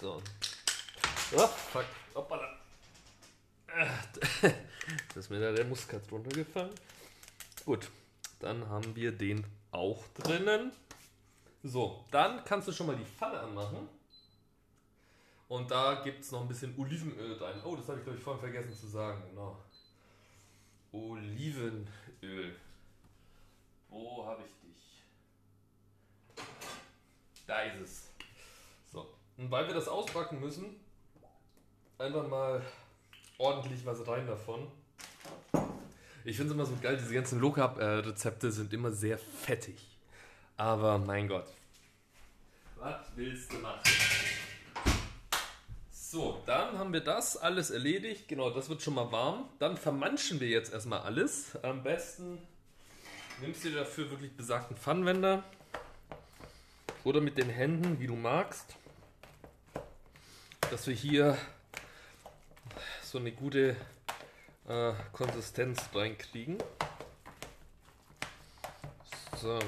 So. 0.00 0.22
Oh, 1.34 1.46
fuck. 1.46 1.84
Hoppala. 2.14 2.58
Da 3.66 5.20
ist 5.20 5.30
mir 5.30 5.40
da 5.40 5.52
der 5.52 5.64
Muskat 5.64 6.02
runtergefallen. 6.10 6.74
Gut, 7.64 7.90
dann 8.40 8.68
haben 8.68 8.94
wir 8.94 9.12
den 9.12 9.44
auch 9.70 10.04
drinnen. 10.14 10.72
So, 11.62 12.04
dann 12.10 12.44
kannst 12.44 12.68
du 12.68 12.72
schon 12.72 12.86
mal 12.86 12.96
die 12.96 13.04
Pfanne 13.04 13.40
anmachen. 13.40 13.88
Und 15.48 15.70
da 15.70 16.02
gibt 16.02 16.22
es 16.22 16.32
noch 16.32 16.40
ein 16.42 16.48
bisschen 16.48 16.74
Olivenöl 16.76 17.36
rein. 17.42 17.60
Oh, 17.64 17.76
das 17.76 17.88
habe 17.88 17.98
ich 17.98 18.04
glaube 18.04 18.18
ich 18.18 18.24
vorhin 18.24 18.40
vergessen 18.40 18.74
zu 18.74 18.86
sagen. 18.88 19.22
Genau. 19.30 19.56
Olivenöl. 20.92 22.56
Wo 23.88 24.26
habe 24.26 24.42
ich 24.42 24.52
dich? 24.68 25.02
Da 27.46 27.60
ist 27.60 27.80
es. 27.80 28.10
So. 28.92 29.14
Und 29.36 29.50
weil 29.50 29.66
wir 29.68 29.74
das 29.74 29.86
ausbacken 29.86 30.40
müssen, 30.40 30.80
einfach 31.98 32.26
mal 32.26 32.60
ordentlich 33.38 33.86
was 33.86 34.06
rein 34.06 34.26
davon. 34.26 34.66
Ich 36.24 36.36
finde 36.36 36.50
es 36.50 36.54
immer 36.56 36.66
so 36.66 36.76
geil, 36.82 36.96
diese 36.96 37.14
ganzen 37.14 37.38
Low 37.38 37.52
Carb 37.52 37.78
Rezepte 37.78 38.50
sind 38.50 38.72
immer 38.72 38.90
sehr 38.90 39.16
fettig. 39.16 39.96
Aber 40.56 40.98
mein 40.98 41.28
Gott. 41.28 41.46
Was 42.76 43.14
willst 43.14 43.52
du 43.52 43.58
machen? 43.58 43.82
So, 46.16 46.40
dann 46.46 46.78
haben 46.78 46.94
wir 46.94 47.02
das 47.02 47.36
alles 47.36 47.68
erledigt. 47.68 48.26
Genau, 48.26 48.48
das 48.48 48.70
wird 48.70 48.80
schon 48.80 48.94
mal 48.94 49.12
warm. 49.12 49.50
Dann 49.58 49.76
vermanschen 49.76 50.40
wir 50.40 50.48
jetzt 50.48 50.72
erstmal 50.72 51.00
alles. 51.00 51.62
Am 51.62 51.82
besten 51.82 52.38
nimmst 53.42 53.66
du 53.66 53.70
dafür 53.70 54.10
wirklich 54.10 54.34
besagten 54.34 54.78
Pfannenwender. 54.78 55.44
Oder 57.04 57.20
mit 57.20 57.36
den 57.36 57.50
Händen, 57.50 58.00
wie 58.00 58.06
du 58.06 58.16
magst. 58.16 58.76
Dass 60.70 60.86
wir 60.86 60.94
hier 60.94 61.36
so 63.02 63.18
eine 63.18 63.30
gute 63.30 63.76
äh, 64.66 64.94
Konsistenz 65.12 65.82
reinkriegen. 65.92 66.56
So. 69.36 69.58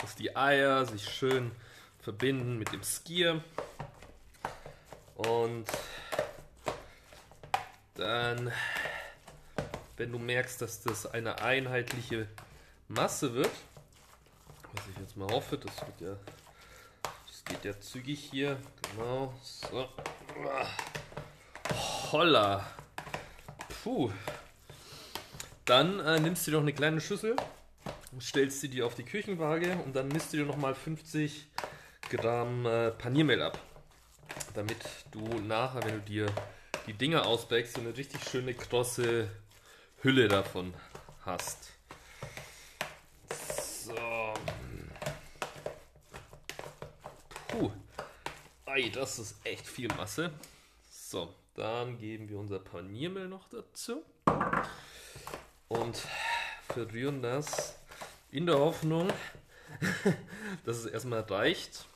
Dass 0.00 0.14
die 0.14 0.36
Eier 0.36 0.86
sich 0.86 1.08
schön 1.08 1.50
verbinden 1.98 2.56
mit 2.56 2.72
dem 2.72 2.84
Skier. 2.84 3.42
Und 5.16 5.66
dann, 7.94 8.52
wenn 9.96 10.10
du 10.10 10.18
merkst, 10.18 10.60
dass 10.60 10.82
das 10.82 11.06
eine 11.06 11.40
einheitliche 11.40 12.28
Masse 12.88 13.32
wird, 13.34 13.50
was 14.72 14.84
ich 14.92 15.00
jetzt 15.00 15.16
mal 15.16 15.28
hoffe, 15.28 15.56
das 15.56 15.76
wird 15.86 16.00
ja, 16.00 16.16
das 17.26 17.44
geht 17.44 17.64
ja 17.64 17.80
zügig 17.80 18.28
hier, 18.30 18.58
genau, 18.90 19.32
so, 19.42 19.88
holla, 22.10 22.66
puh, 23.82 24.10
dann 25.64 26.00
äh, 26.00 26.18
nimmst 26.18 26.46
du 26.46 26.50
dir 26.50 26.56
noch 26.56 26.64
eine 26.64 26.72
kleine 26.72 27.00
Schüssel, 27.00 27.36
stellst 28.20 28.60
sie 28.60 28.68
dir 28.68 28.84
auf 28.86 28.96
die 28.96 29.04
Küchenwaage 29.04 29.76
und 29.84 29.94
dann 29.94 30.08
misst 30.08 30.32
du 30.32 30.38
dir 30.38 30.44
nochmal 30.46 30.74
50 30.74 31.46
Gramm 32.10 32.66
äh, 32.66 32.90
Paniermehl 32.90 33.40
ab 33.40 33.60
damit 34.54 34.78
du 35.10 35.20
nachher, 35.40 35.84
wenn 35.84 35.96
du 35.96 36.00
dir 36.00 36.26
die 36.86 36.94
Dinger 36.94 37.26
ausbackst, 37.26 37.74
so 37.74 37.80
eine 37.80 37.96
richtig 37.96 38.22
schöne 38.28 38.54
krosse 38.54 39.28
Hülle 40.02 40.28
davon 40.28 40.72
hast. 41.24 41.70
So. 43.30 44.34
Puh. 47.48 47.70
Ei, 48.66 48.88
das 48.90 49.18
ist 49.18 49.36
echt 49.44 49.66
viel 49.66 49.88
Masse. 49.88 50.30
So, 50.90 51.34
dann 51.54 51.98
geben 51.98 52.28
wir 52.28 52.38
unser 52.38 52.60
Paniermehl 52.60 53.28
noch 53.28 53.48
dazu 53.48 54.04
und 55.68 56.02
verrühren 56.68 57.22
das 57.22 57.76
in 58.30 58.46
der 58.46 58.58
Hoffnung, 58.58 59.12
dass 60.64 60.78
es 60.78 60.86
erstmal 60.86 61.20
reicht 61.20 61.86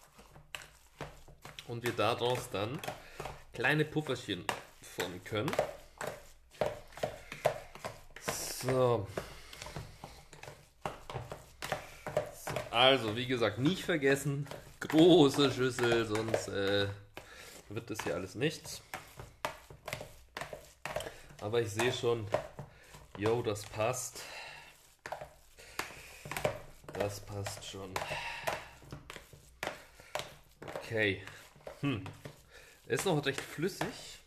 und 1.68 1.84
wir 1.84 1.92
daraus 1.92 2.50
dann 2.50 2.80
kleine 3.52 3.84
Pufferchen 3.84 4.44
formen 4.82 5.22
können. 5.22 5.52
So. 8.62 9.06
so. 9.06 9.06
Also, 12.70 13.16
wie 13.16 13.26
gesagt, 13.26 13.58
nicht 13.58 13.82
vergessen, 13.82 14.46
große 14.80 15.50
Schüssel, 15.52 16.06
sonst 16.06 16.48
äh, 16.48 16.88
wird 17.68 17.90
das 17.90 17.98
hier 18.02 18.14
alles 18.14 18.34
nichts. 18.34 18.82
Aber 21.40 21.60
ich 21.60 21.70
sehe 21.70 21.92
schon, 21.92 22.26
yo, 23.16 23.42
das 23.42 23.62
passt. 23.64 24.22
Das 26.94 27.20
passt 27.20 27.64
schon. 27.64 27.92
Okay. 30.76 31.22
Hm. 31.80 32.02
Ist 32.86 33.04
noch 33.04 33.24
recht 33.24 33.40
flüssig. 33.40 34.18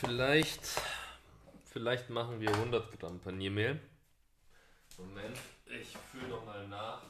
Vielleicht, 0.00 0.60
vielleicht 1.64 2.10
machen 2.10 2.40
wir 2.40 2.50
100 2.50 2.98
Gramm 2.98 3.20
Paniermehl. 3.20 3.80
Moment, 4.98 5.36
ich 5.66 5.96
fühle 6.10 6.28
noch 6.28 6.44
mal 6.44 6.66
nach. 6.68 7.02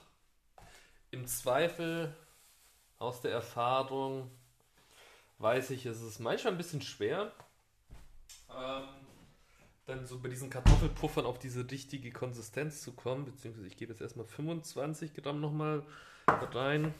Im 1.11 1.27
Zweifel 1.27 2.14
aus 2.99 3.20
der 3.22 3.33
Erfahrung 3.33 4.31
weiß 5.38 5.70
ich, 5.70 5.87
es 5.87 6.03
ist 6.03 6.18
manchmal 6.18 6.53
ein 6.53 6.59
bisschen 6.59 6.83
schwer, 6.83 7.33
ähm, 8.51 8.88
dann 9.87 10.07
so 10.07 10.18
bei 10.18 10.29
diesen 10.29 10.51
Kartoffelpuffern 10.51 11.25
auf 11.25 11.38
diese 11.38 11.70
richtige 11.70 12.11
Konsistenz 12.11 12.83
zu 12.83 12.92
kommen. 12.92 13.25
Beziehungsweise 13.25 13.68
ich 13.68 13.77
gebe 13.77 13.92
jetzt 13.92 14.03
erstmal 14.03 14.27
25 14.27 15.14
Gramm 15.14 15.40
nochmal 15.40 15.87
rein. 16.56 16.94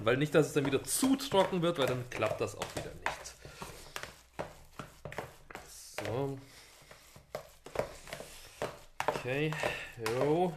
Weil 0.00 0.16
nicht, 0.16 0.34
dass 0.34 0.48
es 0.48 0.52
dann 0.52 0.66
wieder 0.66 0.82
zu 0.82 1.16
trocken 1.16 1.62
wird, 1.62 1.78
weil 1.78 1.86
dann 1.86 2.08
klappt 2.10 2.40
das 2.40 2.56
auch 2.56 2.76
wieder 2.76 2.92
nicht. 2.94 3.34
So. 6.06 6.38
Okay. 9.06 9.52
Jo. 10.18 10.52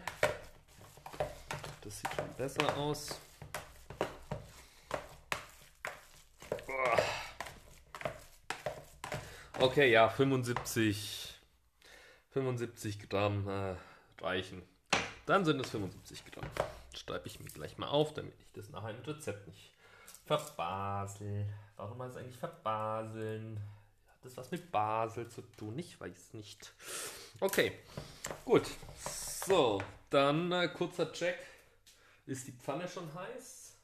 Das 1.81 1.99
sieht 1.99 2.13
schon 2.15 2.33
besser 2.35 2.77
aus. 2.77 3.19
Okay, 9.59 9.91
ja, 9.91 10.09
75, 10.09 11.39
75 12.31 13.09
Gramm 13.09 13.47
äh, 13.47 13.75
reichen. 14.21 14.61
Dann 15.25 15.45
sind 15.45 15.59
es 15.61 15.69
75 15.69 16.23
Gramm 16.31 16.49
schreibe 16.97 17.27
ich 17.27 17.39
mir 17.39 17.49
gleich 17.49 17.77
mal 17.77 17.87
auf, 17.87 18.13
damit 18.13 18.33
ich 18.39 18.51
das 18.53 18.69
nachher 18.69 18.91
im 18.91 19.01
Rezept 19.03 19.47
nicht 19.47 19.71
Verbasel. 20.25 21.45
Warum 21.77 22.01
heißt 22.01 22.15
es 22.15 22.21
eigentlich 22.21 22.37
verbaseln? 22.37 23.59
Hat 24.07 24.25
das 24.25 24.37
was 24.37 24.51
mit 24.51 24.71
Basel 24.71 25.27
zu 25.29 25.41
tun? 25.41 25.77
Ich 25.77 25.99
weiß 25.99 26.33
nicht. 26.33 26.73
Okay, 27.39 27.73
gut. 28.43 28.65
So, 29.45 29.81
dann 30.09 30.51
äh, 30.51 30.67
kurzer 30.69 31.11
Check. 31.11 31.37
Ist 32.25 32.47
die 32.47 32.53
Pfanne 32.53 32.87
schon 32.87 33.13
heiß? 33.13 33.77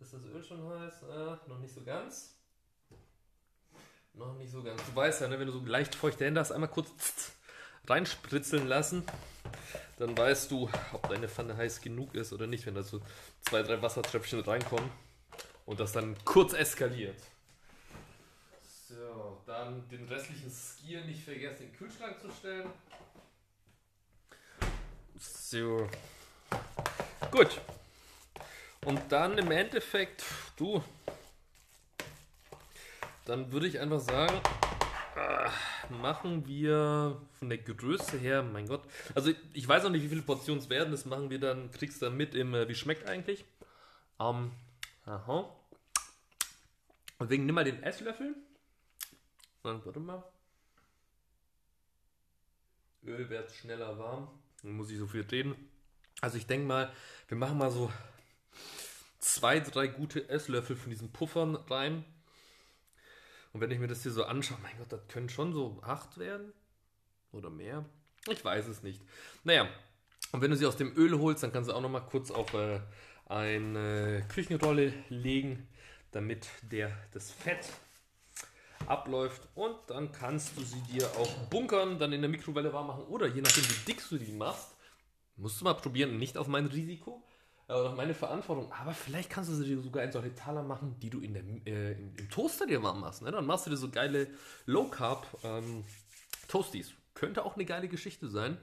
Ist 0.00 0.14
das 0.14 0.24
Öl 0.24 0.42
schon 0.42 0.66
heiß? 0.68 1.02
Äh, 1.02 1.48
noch 1.48 1.58
nicht 1.58 1.74
so 1.74 1.82
ganz. 1.82 2.34
Noch 4.14 4.34
nicht 4.38 4.50
so 4.50 4.62
ganz. 4.62 4.82
Du 4.86 4.96
weißt 4.96 5.20
ja, 5.20 5.28
ne, 5.28 5.38
wenn 5.38 5.46
du 5.46 5.52
so 5.52 5.64
leicht 5.66 5.94
feuchte 5.94 6.24
Hände 6.24 6.40
hast, 6.40 6.52
einmal 6.52 6.70
kurz 6.70 7.35
reinspritzeln 7.88 8.66
lassen. 8.66 9.04
Dann 9.98 10.16
weißt 10.16 10.50
du, 10.50 10.68
ob 10.92 11.08
deine 11.08 11.28
Pfanne 11.28 11.56
heiß 11.56 11.80
genug 11.80 12.14
ist 12.14 12.32
oder 12.32 12.46
nicht, 12.46 12.66
wenn 12.66 12.74
da 12.74 12.82
so 12.82 13.00
zwei, 13.40 13.62
drei 13.62 13.80
Wassertröpfchen 13.80 14.40
reinkommen 14.40 14.90
und 15.64 15.80
das 15.80 15.92
dann 15.92 16.16
kurz 16.24 16.52
eskaliert. 16.52 17.16
So, 18.88 19.40
dann 19.46 19.88
den 19.88 20.06
restlichen 20.06 20.50
Skier 20.50 21.04
nicht 21.04 21.24
vergessen, 21.24 21.64
in 21.64 21.70
den 21.70 21.76
Kühlschrank 21.76 22.20
zu 22.20 22.30
stellen. 22.30 22.68
So. 25.18 25.88
Gut. 27.30 27.60
Und 28.84 29.00
dann 29.10 29.38
im 29.38 29.50
Endeffekt, 29.50 30.22
du, 30.56 30.82
dann 33.24 33.50
würde 33.50 33.66
ich 33.66 33.80
einfach 33.80 34.00
sagen, 34.00 34.40
machen 35.90 36.46
wir 36.46 37.20
von 37.32 37.48
der 37.48 37.58
Größe 37.58 38.18
her, 38.18 38.42
mein 38.42 38.66
Gott. 38.66 38.82
Also 39.14 39.32
ich 39.52 39.66
weiß 39.66 39.82
noch 39.84 39.90
nicht, 39.90 40.02
wie 40.02 40.08
viele 40.08 40.22
Portionen 40.22 40.62
es 40.62 40.70
werden. 40.70 40.90
Das 40.90 41.06
machen 41.06 41.30
wir 41.30 41.40
dann, 41.40 41.70
kriegst 41.70 42.00
du 42.00 42.06
dann 42.06 42.16
mit 42.16 42.34
im, 42.34 42.54
äh, 42.54 42.68
wie 42.68 42.74
schmeckt 42.74 43.08
eigentlich. 43.08 43.44
Ähm, 44.20 44.52
aha. 45.04 45.54
Deswegen 47.20 47.46
nimm 47.46 47.54
mal 47.54 47.64
den 47.64 47.82
Esslöffel. 47.82 48.34
Dann 49.62 49.84
warte 49.84 50.00
mal. 50.00 50.22
Öl 53.04 53.28
wird 53.30 53.50
schneller 53.52 53.98
warm. 53.98 54.28
Dann 54.62 54.72
muss 54.72 54.90
ich 54.90 54.98
so 54.98 55.06
viel 55.06 55.22
reden. 55.22 55.54
Also 56.20 56.38
ich 56.38 56.46
denke 56.46 56.66
mal, 56.66 56.92
wir 57.28 57.36
machen 57.36 57.58
mal 57.58 57.70
so 57.70 57.92
zwei, 59.18 59.60
drei 59.60 59.86
gute 59.86 60.28
Esslöffel 60.28 60.76
von 60.76 60.90
diesen 60.90 61.12
Puffern 61.12 61.56
rein. 61.56 62.04
Und 63.56 63.62
wenn 63.62 63.70
ich 63.70 63.78
mir 63.78 63.86
das 63.86 64.02
hier 64.02 64.12
so 64.12 64.24
anschaue, 64.24 64.58
mein 64.62 64.76
Gott, 64.76 64.92
das 64.92 65.08
können 65.08 65.30
schon 65.30 65.54
so 65.54 65.80
acht 65.82 66.18
werden. 66.18 66.52
Oder 67.32 67.48
mehr. 67.48 67.86
Ich 68.28 68.44
weiß 68.44 68.66
es 68.66 68.82
nicht. 68.82 69.00
Naja, 69.44 69.66
und 70.32 70.42
wenn 70.42 70.50
du 70.50 70.58
sie 70.58 70.66
aus 70.66 70.76
dem 70.76 70.94
Öl 70.94 71.18
holst, 71.18 71.42
dann 71.42 71.54
kannst 71.54 71.70
du 71.70 71.74
auch 71.74 71.80
noch 71.80 71.88
mal 71.88 72.00
kurz 72.00 72.30
auf 72.30 72.52
äh, 72.52 72.80
eine 73.24 74.26
Küchenrolle 74.28 74.92
legen, 75.08 75.66
damit 76.10 76.46
der, 76.70 76.94
das 77.14 77.30
Fett 77.30 77.72
abläuft. 78.84 79.48
Und 79.54 79.74
dann 79.86 80.12
kannst 80.12 80.58
du 80.58 80.62
sie 80.62 80.82
dir 80.92 81.06
auch 81.16 81.32
bunkern, 81.48 81.98
dann 81.98 82.12
in 82.12 82.20
der 82.20 82.28
Mikrowelle 82.28 82.74
warm 82.74 82.88
machen. 82.88 83.04
Oder 83.04 83.26
je 83.26 83.40
nachdem, 83.40 83.64
wie 83.64 83.86
dick 83.86 84.06
du 84.06 84.18
die 84.18 84.32
machst, 84.32 84.76
musst 85.36 85.62
du 85.62 85.64
mal 85.64 85.72
probieren, 85.72 86.18
nicht 86.18 86.36
auf 86.36 86.46
mein 86.46 86.66
Risiko, 86.66 87.26
oder 87.68 87.90
auf 87.90 87.96
meine 87.96 88.14
Verantwortung. 88.14 88.70
Aber 88.72 88.92
vielleicht 88.92 89.30
kannst 89.30 89.50
du 89.50 89.62
dir 89.62 89.80
sogar 89.80 90.04
in 90.04 90.12
solche 90.12 90.34
Taler 90.34 90.62
machen, 90.62 90.98
die 91.00 91.10
du 91.10 91.20
in 91.20 91.34
der, 91.34 91.42
äh, 91.66 91.92
im 91.92 92.30
Toaster 92.30 92.66
dir 92.66 92.82
warm 92.82 93.00
machst. 93.00 93.22
Ne? 93.22 93.30
Dann 93.30 93.46
machst 93.46 93.66
du 93.66 93.70
dir 93.70 93.76
so 93.76 93.90
geile 93.90 94.28
Low 94.66 94.88
Carb 94.88 95.26
ähm, 95.42 95.84
Toasties. 96.48 96.92
Könnte 97.14 97.44
auch 97.44 97.56
eine 97.56 97.64
geile 97.64 97.88
Geschichte 97.88 98.28
sein. 98.28 98.56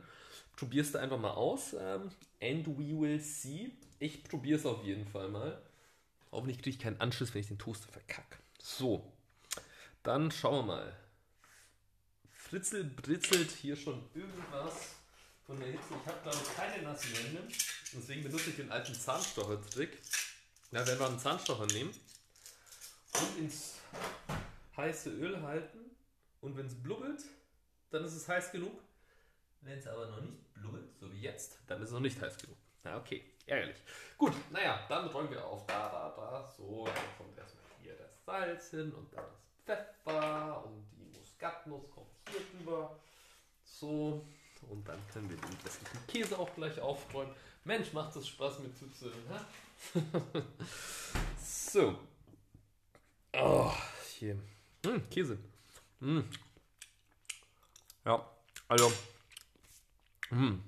Probierst 0.56 0.96
du 0.96 1.00
einfach 1.00 1.20
mal 1.20 1.32
aus. 1.32 1.74
Ähm, 1.74 2.12
and 2.42 2.68
we 2.68 2.98
will 3.00 3.20
see. 3.20 3.72
Ich 4.00 4.24
probiere 4.24 4.60
es 4.60 4.66
auf 4.66 4.84
jeden 4.84 5.08
Fall 5.08 5.30
mal. 5.30 5.62
Hoffentlich 6.32 6.58
kriege 6.58 6.72
ich 6.72 6.80
keinen 6.80 7.00
Anschluss, 7.00 7.34
wenn 7.34 7.42
ich 7.42 7.48
den 7.48 7.60
Toaster 7.60 7.92
verkacke. 7.92 8.38
So, 8.60 9.12
dann 10.02 10.32
schauen 10.32 10.66
wir 10.66 10.76
mal. 10.76 10.96
Fritzel 12.30 12.84
britzelt 12.84 13.52
hier 13.52 13.76
schon 13.76 14.02
irgendwas 14.14 14.96
von 15.46 15.60
der 15.60 15.70
Hitze. 15.70 15.94
Ich 16.02 16.08
habe 16.08 16.22
glaube 16.22 16.38
ich 16.42 16.56
keine 16.56 16.84
nassen 16.84 17.14
Hände. 17.14 17.48
Deswegen 17.94 18.24
benutze 18.24 18.50
ich 18.50 18.56
den 18.56 18.72
alten 18.72 18.94
Zahnstocher-Trick. 18.94 19.98
Ja, 20.72 20.86
wenn 20.88 20.98
wir 20.98 21.08
einen 21.08 21.20
Zahnstocher 21.20 21.68
nehmen 21.68 21.94
und 23.14 23.38
ins 23.38 23.76
heiße 24.76 25.12
Öl 25.12 25.42
halten 25.42 25.80
und 26.42 26.58
wenn 26.58 26.66
es 26.66 26.74
blubbelt, 26.82 27.24
dann 27.92 28.04
ist 28.04 28.14
es 28.14 28.28
heiß 28.28 28.52
genug. 28.52 28.82
Wenn 29.62 29.78
es 29.78 29.88
aber 29.88 30.08
noch 30.08 30.22
nicht 30.22 30.54
blubbelt, 30.54 30.90
so 31.00 31.12
wie 31.12 31.22
jetzt, 31.22 31.60
dann 31.68 31.82
ist 31.82 31.90
es 31.90 31.94
noch 31.94 32.00
nicht 32.00 32.20
heiß 32.20 32.38
genug. 32.38 32.58
Ja, 32.84 32.98
okay, 32.98 33.24
ärgerlich. 33.46 33.78
Gut, 34.18 34.34
naja, 34.52 34.86
dann 34.90 35.08
räumen 35.08 35.30
wir 35.30 35.46
auf. 35.46 35.66
Da, 35.68 35.90
da, 35.90 36.14
da. 36.18 36.52
So, 36.58 36.86
dann 36.86 37.18
kommt 37.18 37.38
erstmal 37.38 37.64
hier 37.82 37.96
das 37.96 38.26
Salz 38.26 38.72
hin 38.72 38.92
und 38.92 39.14
dann 39.14 39.24
das 39.26 39.78
Pfeffer 39.78 40.66
und 40.66 40.86
die 40.98 41.18
Muskatnuss 41.18 41.90
kommt 41.92 42.10
hier 42.30 42.42
drüber. 42.52 43.00
So, 43.64 44.26
und 44.70 44.88
dann 44.88 45.00
können 45.12 45.30
wir 45.30 45.38
den 45.38 45.58
restlichen 45.64 46.08
Käse 46.08 46.38
auch 46.38 46.54
gleich 46.56 46.80
aufräumen. 46.80 47.34
Mensch, 47.66 47.94
macht 47.94 48.16
es 48.16 48.28
Spaß 48.28 48.60
mit 48.60 48.78
zuzuhören, 48.78 49.22
ha? 49.30 49.46
so. 51.44 51.98
Oh, 53.34 53.72
hier. 54.18 54.38
Hm, 54.86 55.10
Käse. 55.10 55.38
Hm. 56.00 56.24
Ja, 58.06 58.30
also. 58.68 58.92
Hm. 60.30 60.62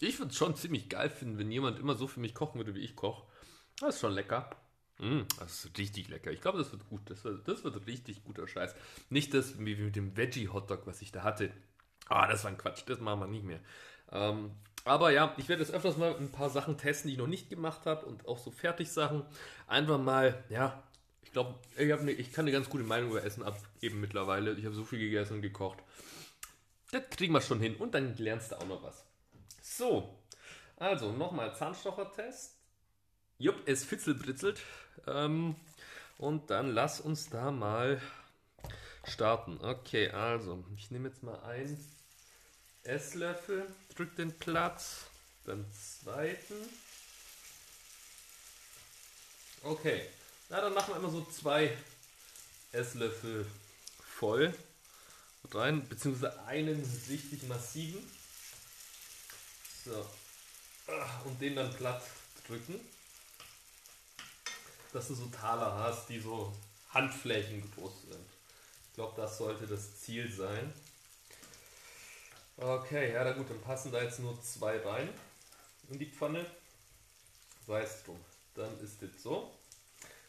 Ich 0.00 0.18
würde 0.18 0.30
es 0.30 0.36
schon 0.36 0.54
ziemlich 0.54 0.88
geil 0.88 1.10
finden, 1.10 1.38
wenn 1.38 1.50
jemand 1.50 1.78
immer 1.78 1.94
so 1.94 2.06
für 2.06 2.20
mich 2.20 2.34
kochen 2.34 2.58
würde, 2.58 2.74
wie 2.74 2.80
ich 2.80 2.94
koche. 2.94 3.26
Das 3.80 3.94
ist 3.94 4.00
schon 4.00 4.12
lecker. 4.12 4.50
Mm, 4.98 5.22
das 5.38 5.64
ist 5.64 5.78
richtig 5.78 6.08
lecker. 6.08 6.30
Ich 6.30 6.40
glaube, 6.40 6.58
das 6.58 6.72
wird 6.72 6.88
gut. 6.88 7.00
Das 7.06 7.24
wird, 7.24 7.46
das 7.46 7.64
wird 7.64 7.86
richtig 7.86 8.22
guter 8.24 8.46
Scheiß. 8.46 8.74
Nicht 9.10 9.34
das 9.34 9.58
wie 9.58 9.76
mit 9.76 9.96
dem 9.96 10.16
Veggie-Hotdog, 10.16 10.86
was 10.86 11.02
ich 11.02 11.12
da 11.12 11.22
hatte. 11.22 11.52
Ah, 12.08 12.26
das 12.26 12.44
war 12.44 12.50
ein 12.50 12.58
Quatsch. 12.58 12.82
Das 12.86 13.00
machen 13.00 13.20
wir 13.20 13.26
nicht 13.26 13.44
mehr. 13.44 13.60
Ähm, 14.12 14.52
aber 14.84 15.10
ja, 15.10 15.34
ich 15.36 15.48
werde 15.48 15.62
jetzt 15.62 15.72
öfters 15.72 15.96
mal 15.96 16.16
ein 16.16 16.32
paar 16.32 16.50
Sachen 16.50 16.78
testen, 16.78 17.08
die 17.08 17.14
ich 17.14 17.18
noch 17.18 17.26
nicht 17.26 17.50
gemacht 17.50 17.84
habe 17.84 18.06
und 18.06 18.26
auch 18.26 18.38
so 18.38 18.50
Fertigsachen. 18.50 19.22
Einfach 19.66 19.98
mal, 19.98 20.42
ja, 20.48 20.82
ich 21.22 21.32
glaube, 21.32 21.56
ich, 21.76 21.86
ne, 21.86 22.12
ich 22.12 22.32
kann 22.32 22.44
eine 22.44 22.52
ganz 22.52 22.70
gute 22.70 22.84
Meinung 22.84 23.10
über 23.10 23.22
Essen 23.22 23.42
abgeben 23.42 24.00
mittlerweile. 24.00 24.52
Ich 24.54 24.64
habe 24.64 24.74
so 24.74 24.84
viel 24.84 24.98
gegessen 24.98 25.34
und 25.34 25.42
gekocht. 25.42 25.78
Das 26.90 27.02
kriegen 27.10 27.34
wir 27.34 27.42
schon 27.42 27.60
hin 27.60 27.76
und 27.76 27.94
dann 27.94 28.16
lernst 28.16 28.52
du 28.52 28.56
auch 28.56 28.66
noch 28.66 28.82
was. 28.82 29.04
So, 29.60 30.18
also 30.76 31.12
nochmal 31.12 31.54
Zahnstocher-Test. 31.54 32.56
Jupp, 33.36 33.56
es 33.66 33.84
fitzelbritzelt. 33.84 34.62
Ähm, 35.06 35.56
und 36.16 36.48
dann 36.50 36.70
lass 36.70 37.00
uns 37.00 37.28
da 37.28 37.50
mal 37.50 38.00
starten. 39.04 39.58
Okay, 39.62 40.08
also 40.10 40.64
ich 40.76 40.90
nehme 40.90 41.08
jetzt 41.08 41.22
mal 41.22 41.40
ein 41.42 41.78
Esslöffel, 42.84 43.66
drück 43.94 44.14
den 44.16 44.36
Platz, 44.38 45.02
dann 45.44 45.64
zweiten. 45.72 46.54
Okay, 49.62 50.02
na 50.48 50.60
dann 50.60 50.74
machen 50.74 50.94
wir 50.94 50.98
immer 50.98 51.10
so 51.10 51.24
zwei 51.24 51.76
Esslöffel 52.72 53.46
voll 54.18 54.54
rein, 55.50 55.88
beziehungsweise 55.88 56.40
einen 56.44 56.82
richtig 57.08 57.42
massiven. 57.44 58.00
So. 59.84 60.06
Ah, 60.86 61.20
und 61.24 61.40
den 61.40 61.56
dann 61.56 61.74
platt 61.74 62.02
drücken. 62.46 62.80
Dass 64.92 65.08
du 65.08 65.14
so 65.14 65.26
Taler 65.26 65.74
hast, 65.74 66.08
die 66.08 66.18
so 66.18 66.54
Handflächen 66.90 67.70
groß 67.74 67.92
sind. 68.08 68.26
Ich 68.88 68.94
glaube, 68.94 69.20
das 69.20 69.38
sollte 69.38 69.66
das 69.66 70.00
Ziel 70.00 70.30
sein. 70.32 70.72
Okay, 72.60 73.12
ja, 73.12 73.22
na 73.22 73.32
gut, 73.32 73.48
dann 73.48 73.60
passen 73.60 73.92
da 73.92 74.02
jetzt 74.02 74.18
nur 74.18 74.40
zwei 74.42 74.78
rein 74.78 75.08
in 75.90 75.98
die 75.98 76.06
Pfanne. 76.06 76.44
Es 77.68 78.02
drum. 78.02 78.18
Dann 78.54 78.80
ist 78.80 79.00
das 79.00 79.22
so. 79.22 79.52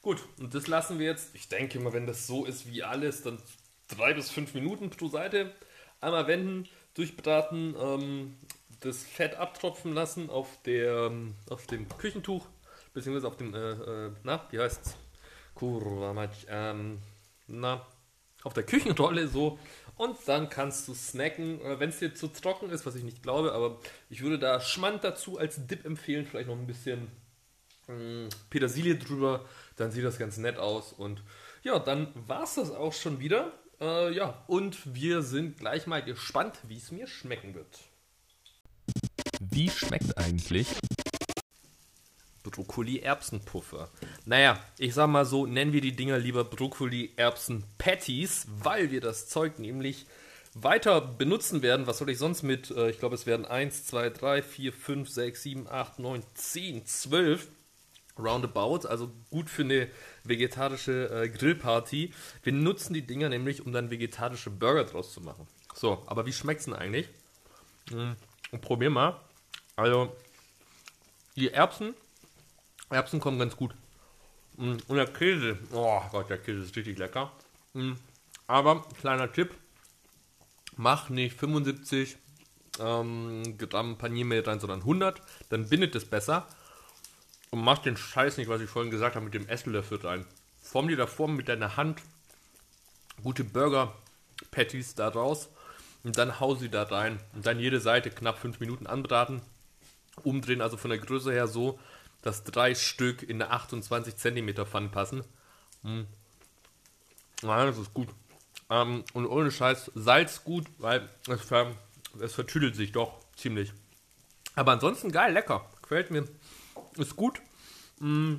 Gut, 0.02 0.24
und 0.38 0.54
das 0.54 0.68
lassen 0.68 1.00
wir 1.00 1.08
jetzt, 1.08 1.34
ich 1.34 1.48
denke 1.48 1.80
mal, 1.80 1.94
wenn 1.94 2.06
das 2.06 2.28
so 2.28 2.46
ist 2.46 2.68
wie 2.68 2.84
alles, 2.84 3.24
dann 3.24 3.42
drei 3.88 4.14
bis 4.14 4.30
fünf 4.30 4.54
Minuten 4.54 4.92
pro 4.92 5.08
Seite. 5.08 5.56
Einmal 6.02 6.28
wenden, 6.28 6.70
durchbraten, 6.94 7.76
ähm, 7.80 8.38
das 8.82 9.04
Fett 9.04 9.36
abtropfen 9.36 9.94
lassen 9.94 10.30
auf, 10.30 10.62
der, 10.66 11.08
ähm, 11.08 11.36
auf 11.50 11.66
dem 11.66 11.90
Küchentuch, 11.98 12.46
beziehungsweise 12.94 13.28
auf 13.28 13.38
dem, 13.38 13.56
äh, 13.56 13.72
äh, 13.72 14.12
na, 14.24 14.46
wie 14.52 14.60
heißt's? 14.60 14.96
Kurwa, 15.56 16.30
ähm, 16.48 17.00
na, 17.48 17.86
auf 18.44 18.54
der 18.54 18.64
Küchenrolle 18.64 19.28
so 19.28 19.60
und 19.98 20.18
dann 20.28 20.50
kannst 20.50 20.88
du 20.88 20.94
snacken, 20.94 21.60
äh, 21.62 21.80
wenn 21.80 21.90
es 21.90 22.00
dir 22.00 22.14
zu 22.14 22.28
trocken 22.28 22.70
ist, 22.70 22.86
was 22.86 22.96
ich 22.96 23.04
nicht 23.04 23.22
glaube, 23.22 23.52
aber 23.52 23.80
ich 24.10 24.22
würde 24.22 24.40
da 24.40 24.62
Schmand 24.62 25.04
dazu 25.04 25.38
als 25.38 25.68
Dip 25.68 25.86
empfehlen, 25.86 26.26
vielleicht 26.26 26.48
noch 26.48 26.58
ein 26.58 26.68
bisschen 26.68 27.12
mh, 27.88 27.96
mm, 27.96 28.30
Petersilie 28.50 28.96
drüber, 28.96 29.46
dann 29.76 29.92
sieht 29.92 30.06
das 30.06 30.18
ganz 30.18 30.38
nett 30.38 30.58
aus 30.58 30.94
und 30.94 31.22
ja, 31.64 31.80
dann 31.80 32.14
war 32.16 32.44
es 32.44 32.56
das 32.56 32.72
auch 32.72 32.94
schon 32.94 33.20
wieder. 33.20 33.52
Äh, 33.82 34.14
ja, 34.14 34.44
und 34.48 34.94
wir 34.94 35.22
sind 35.22 35.58
gleich 35.58 35.88
mal 35.88 36.04
gespannt, 36.04 36.58
wie 36.68 36.78
es 36.78 36.92
mir 36.92 37.08
schmecken 37.08 37.54
wird. 37.54 37.80
Wie 39.40 39.70
schmeckt 39.70 40.18
eigentlich 40.18 40.68
Brokkoli-Erbsenpuffer. 42.50 43.90
Naja, 44.26 44.60
ich 44.78 44.94
sag 44.94 45.08
mal 45.08 45.26
so, 45.26 45.46
nennen 45.46 45.74
wir 45.74 45.82
die 45.82 45.96
Dinger 45.96 46.18
lieber 46.18 46.44
Brokkoli-Erbsen-Patties, 46.44 48.48
weil 48.62 48.92
wir 48.92 49.02
das 49.02 49.28
Zeug 49.28 49.60
nämlich 49.60 50.06
weiter 50.54 51.02
benutzen 51.02 51.62
werden. 51.62 51.88
Was 51.88 52.00
soll 52.00 52.10
ich 52.10 52.18
sonst 52.18 52.44
mit, 52.44 52.72
äh, 52.72 52.90
ich 52.90 53.00
glaube, 53.00 53.16
es 53.16 53.26
werden 53.26 53.46
1, 53.46 53.86
2, 53.86 54.10
3, 54.10 54.42
4, 54.42 54.74
5, 54.74 55.10
6, 55.10 55.44
7, 55.44 55.68
8, 55.68 56.00
9, 56.00 56.24
10, 56.34 56.86
12 56.86 57.48
roundabout, 58.18 58.88
also 58.88 59.12
gut 59.30 59.50
für 59.50 59.64
eine 59.64 59.88
vegetarische 60.24 61.10
äh, 61.10 61.30
Grillparty. 61.30 62.14
Wir 62.44 62.54
nutzen 62.54 62.94
die 62.94 63.06
Dinger 63.06 63.30
nämlich, 63.30 63.66
um 63.66 63.72
dann 63.72 63.90
vegetarische 63.90 64.50
Burger 64.50 64.84
draus 64.84 65.14
zu 65.14 65.22
machen. 65.22 65.48
So, 65.74 66.04
aber 66.06 66.26
wie 66.26 66.34
schmeckt 66.34 66.60
es 66.60 66.66
denn 66.66 66.76
eigentlich? 66.76 67.08
Hm, 67.90 68.16
probier 68.62 68.90
mal. 68.90 69.20
Also, 69.76 70.16
die 71.36 71.52
Erbsen, 71.52 71.94
Erbsen 72.90 73.20
kommen 73.20 73.40
ganz 73.40 73.56
gut. 73.56 73.74
Hm, 74.58 74.78
und 74.88 74.96
der 74.96 75.08
Käse, 75.08 75.58
oh 75.72 76.02
Gott, 76.12 76.30
der 76.30 76.38
Käse 76.38 76.62
ist 76.62 76.76
richtig 76.76 76.98
lecker. 76.98 77.32
Hm, 77.74 77.98
aber, 78.48 78.84
kleiner 79.00 79.32
Tipp, 79.32 79.54
mach 80.76 81.10
nicht 81.10 81.38
75 81.38 82.18
ähm, 82.80 83.58
Gramm 83.58 83.98
Paniermehl 83.98 84.42
rein, 84.42 84.60
sondern 84.60 84.80
100, 84.80 85.22
dann 85.50 85.70
bindet 85.70 85.96
es 85.96 86.06
besser. 86.06 86.48
Und 87.52 87.62
mach 87.62 87.80
den 87.80 87.98
Scheiß 87.98 88.38
nicht, 88.38 88.50
was 88.50 88.62
ich 88.62 88.70
vorhin 88.70 88.92
gesagt 88.92 89.16
habe, 89.16 89.26
mit 89.26 89.34
dem 89.34 89.48
Esslöffel 89.48 90.00
rein. 90.00 90.26
Form 90.62 90.88
dir 90.88 90.98
davor 90.98 91.28
mit 91.28 91.50
deiner 91.50 91.78
Hand 91.78 92.02
gute 93.24 93.44
Burger-Patties 93.44 94.96
da 94.96 95.10
raus 95.10 95.50
und 96.04 96.18
dann 96.18 96.40
hau 96.40 96.56
sie 96.56 96.70
da 96.70 96.84
rein. 96.84 97.20
Und 97.34 97.46
dann 97.46 97.60
jede 97.60 97.80
Seite 97.80 98.10
knapp 98.12 98.40
5 98.40 98.60
Minuten 98.60 98.88
anbraten. 98.88 99.42
Umdrehen, 100.24 100.62
also 100.62 100.78
von 100.78 100.90
der 100.90 101.00
Größe 101.00 101.32
her 101.32 101.48
so, 101.48 101.80
dass 102.22 102.44
drei 102.44 102.76
Stück 102.76 103.24
in 103.24 103.42
eine 103.42 103.52
28 103.52 104.16
cm 104.16 104.66
Pfanne 104.66 104.90
passen. 104.90 105.24
Hm. 105.84 106.08
Ja, 107.42 107.66
das 107.66 107.78
ist 107.78 107.94
gut. 107.94 108.10
Ähm, 108.70 109.04
und 109.14 109.26
ohne 109.26 109.52
Scheiß, 109.52 109.92
Salz 109.96 110.44
gut, 110.44 110.68
weil 110.78 111.10
es, 111.28 111.42
ver 111.42 111.76
es 112.20 112.34
vertüdelt 112.34 112.76
sich 112.76 112.92
doch 112.92 113.20
ziemlich. 113.36 113.74
Aber 114.56 114.74
ansonsten 114.74 115.12
geil, 115.12 115.34
lecker. 115.34 115.70
Gefällt 115.82 116.12
mir 116.12 116.28
ist 116.98 117.16
gut. 117.16 117.42
Mm, 118.00 118.36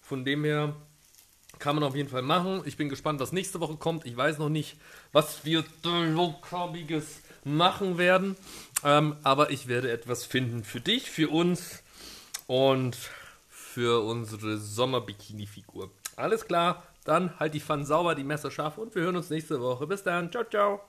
von 0.00 0.24
dem 0.24 0.44
her 0.44 0.76
kann 1.58 1.74
man 1.74 1.84
auf 1.84 1.96
jeden 1.96 2.08
Fall 2.08 2.22
machen. 2.22 2.62
Ich 2.64 2.76
bin 2.76 2.88
gespannt, 2.88 3.20
was 3.20 3.32
nächste 3.32 3.60
Woche 3.60 3.76
kommt. 3.76 4.06
Ich 4.06 4.16
weiß 4.16 4.38
noch 4.38 4.48
nicht, 4.48 4.76
was 5.12 5.44
wir 5.44 5.64
Low-Carbiges 5.82 7.22
machen 7.44 7.98
werden. 7.98 8.36
Ähm, 8.84 9.16
aber 9.22 9.50
ich 9.50 9.66
werde 9.66 9.90
etwas 9.90 10.24
finden 10.24 10.64
für 10.64 10.80
dich, 10.80 11.10
für 11.10 11.30
uns 11.30 11.82
und 12.46 12.96
für 13.76 14.00
unsere 14.00 14.56
Sommer-Bikini-Figur. 14.56 15.90
Alles 16.16 16.46
klar, 16.46 16.82
dann 17.04 17.38
halt 17.38 17.52
die 17.52 17.60
Pfannen 17.60 17.84
sauber, 17.84 18.14
die 18.14 18.24
Messer 18.24 18.50
scharf 18.50 18.78
und 18.78 18.94
wir 18.94 19.02
hören 19.02 19.16
uns 19.16 19.28
nächste 19.28 19.60
Woche. 19.60 19.86
Bis 19.86 20.02
dann. 20.02 20.32
Ciao, 20.32 20.44
ciao. 20.44 20.80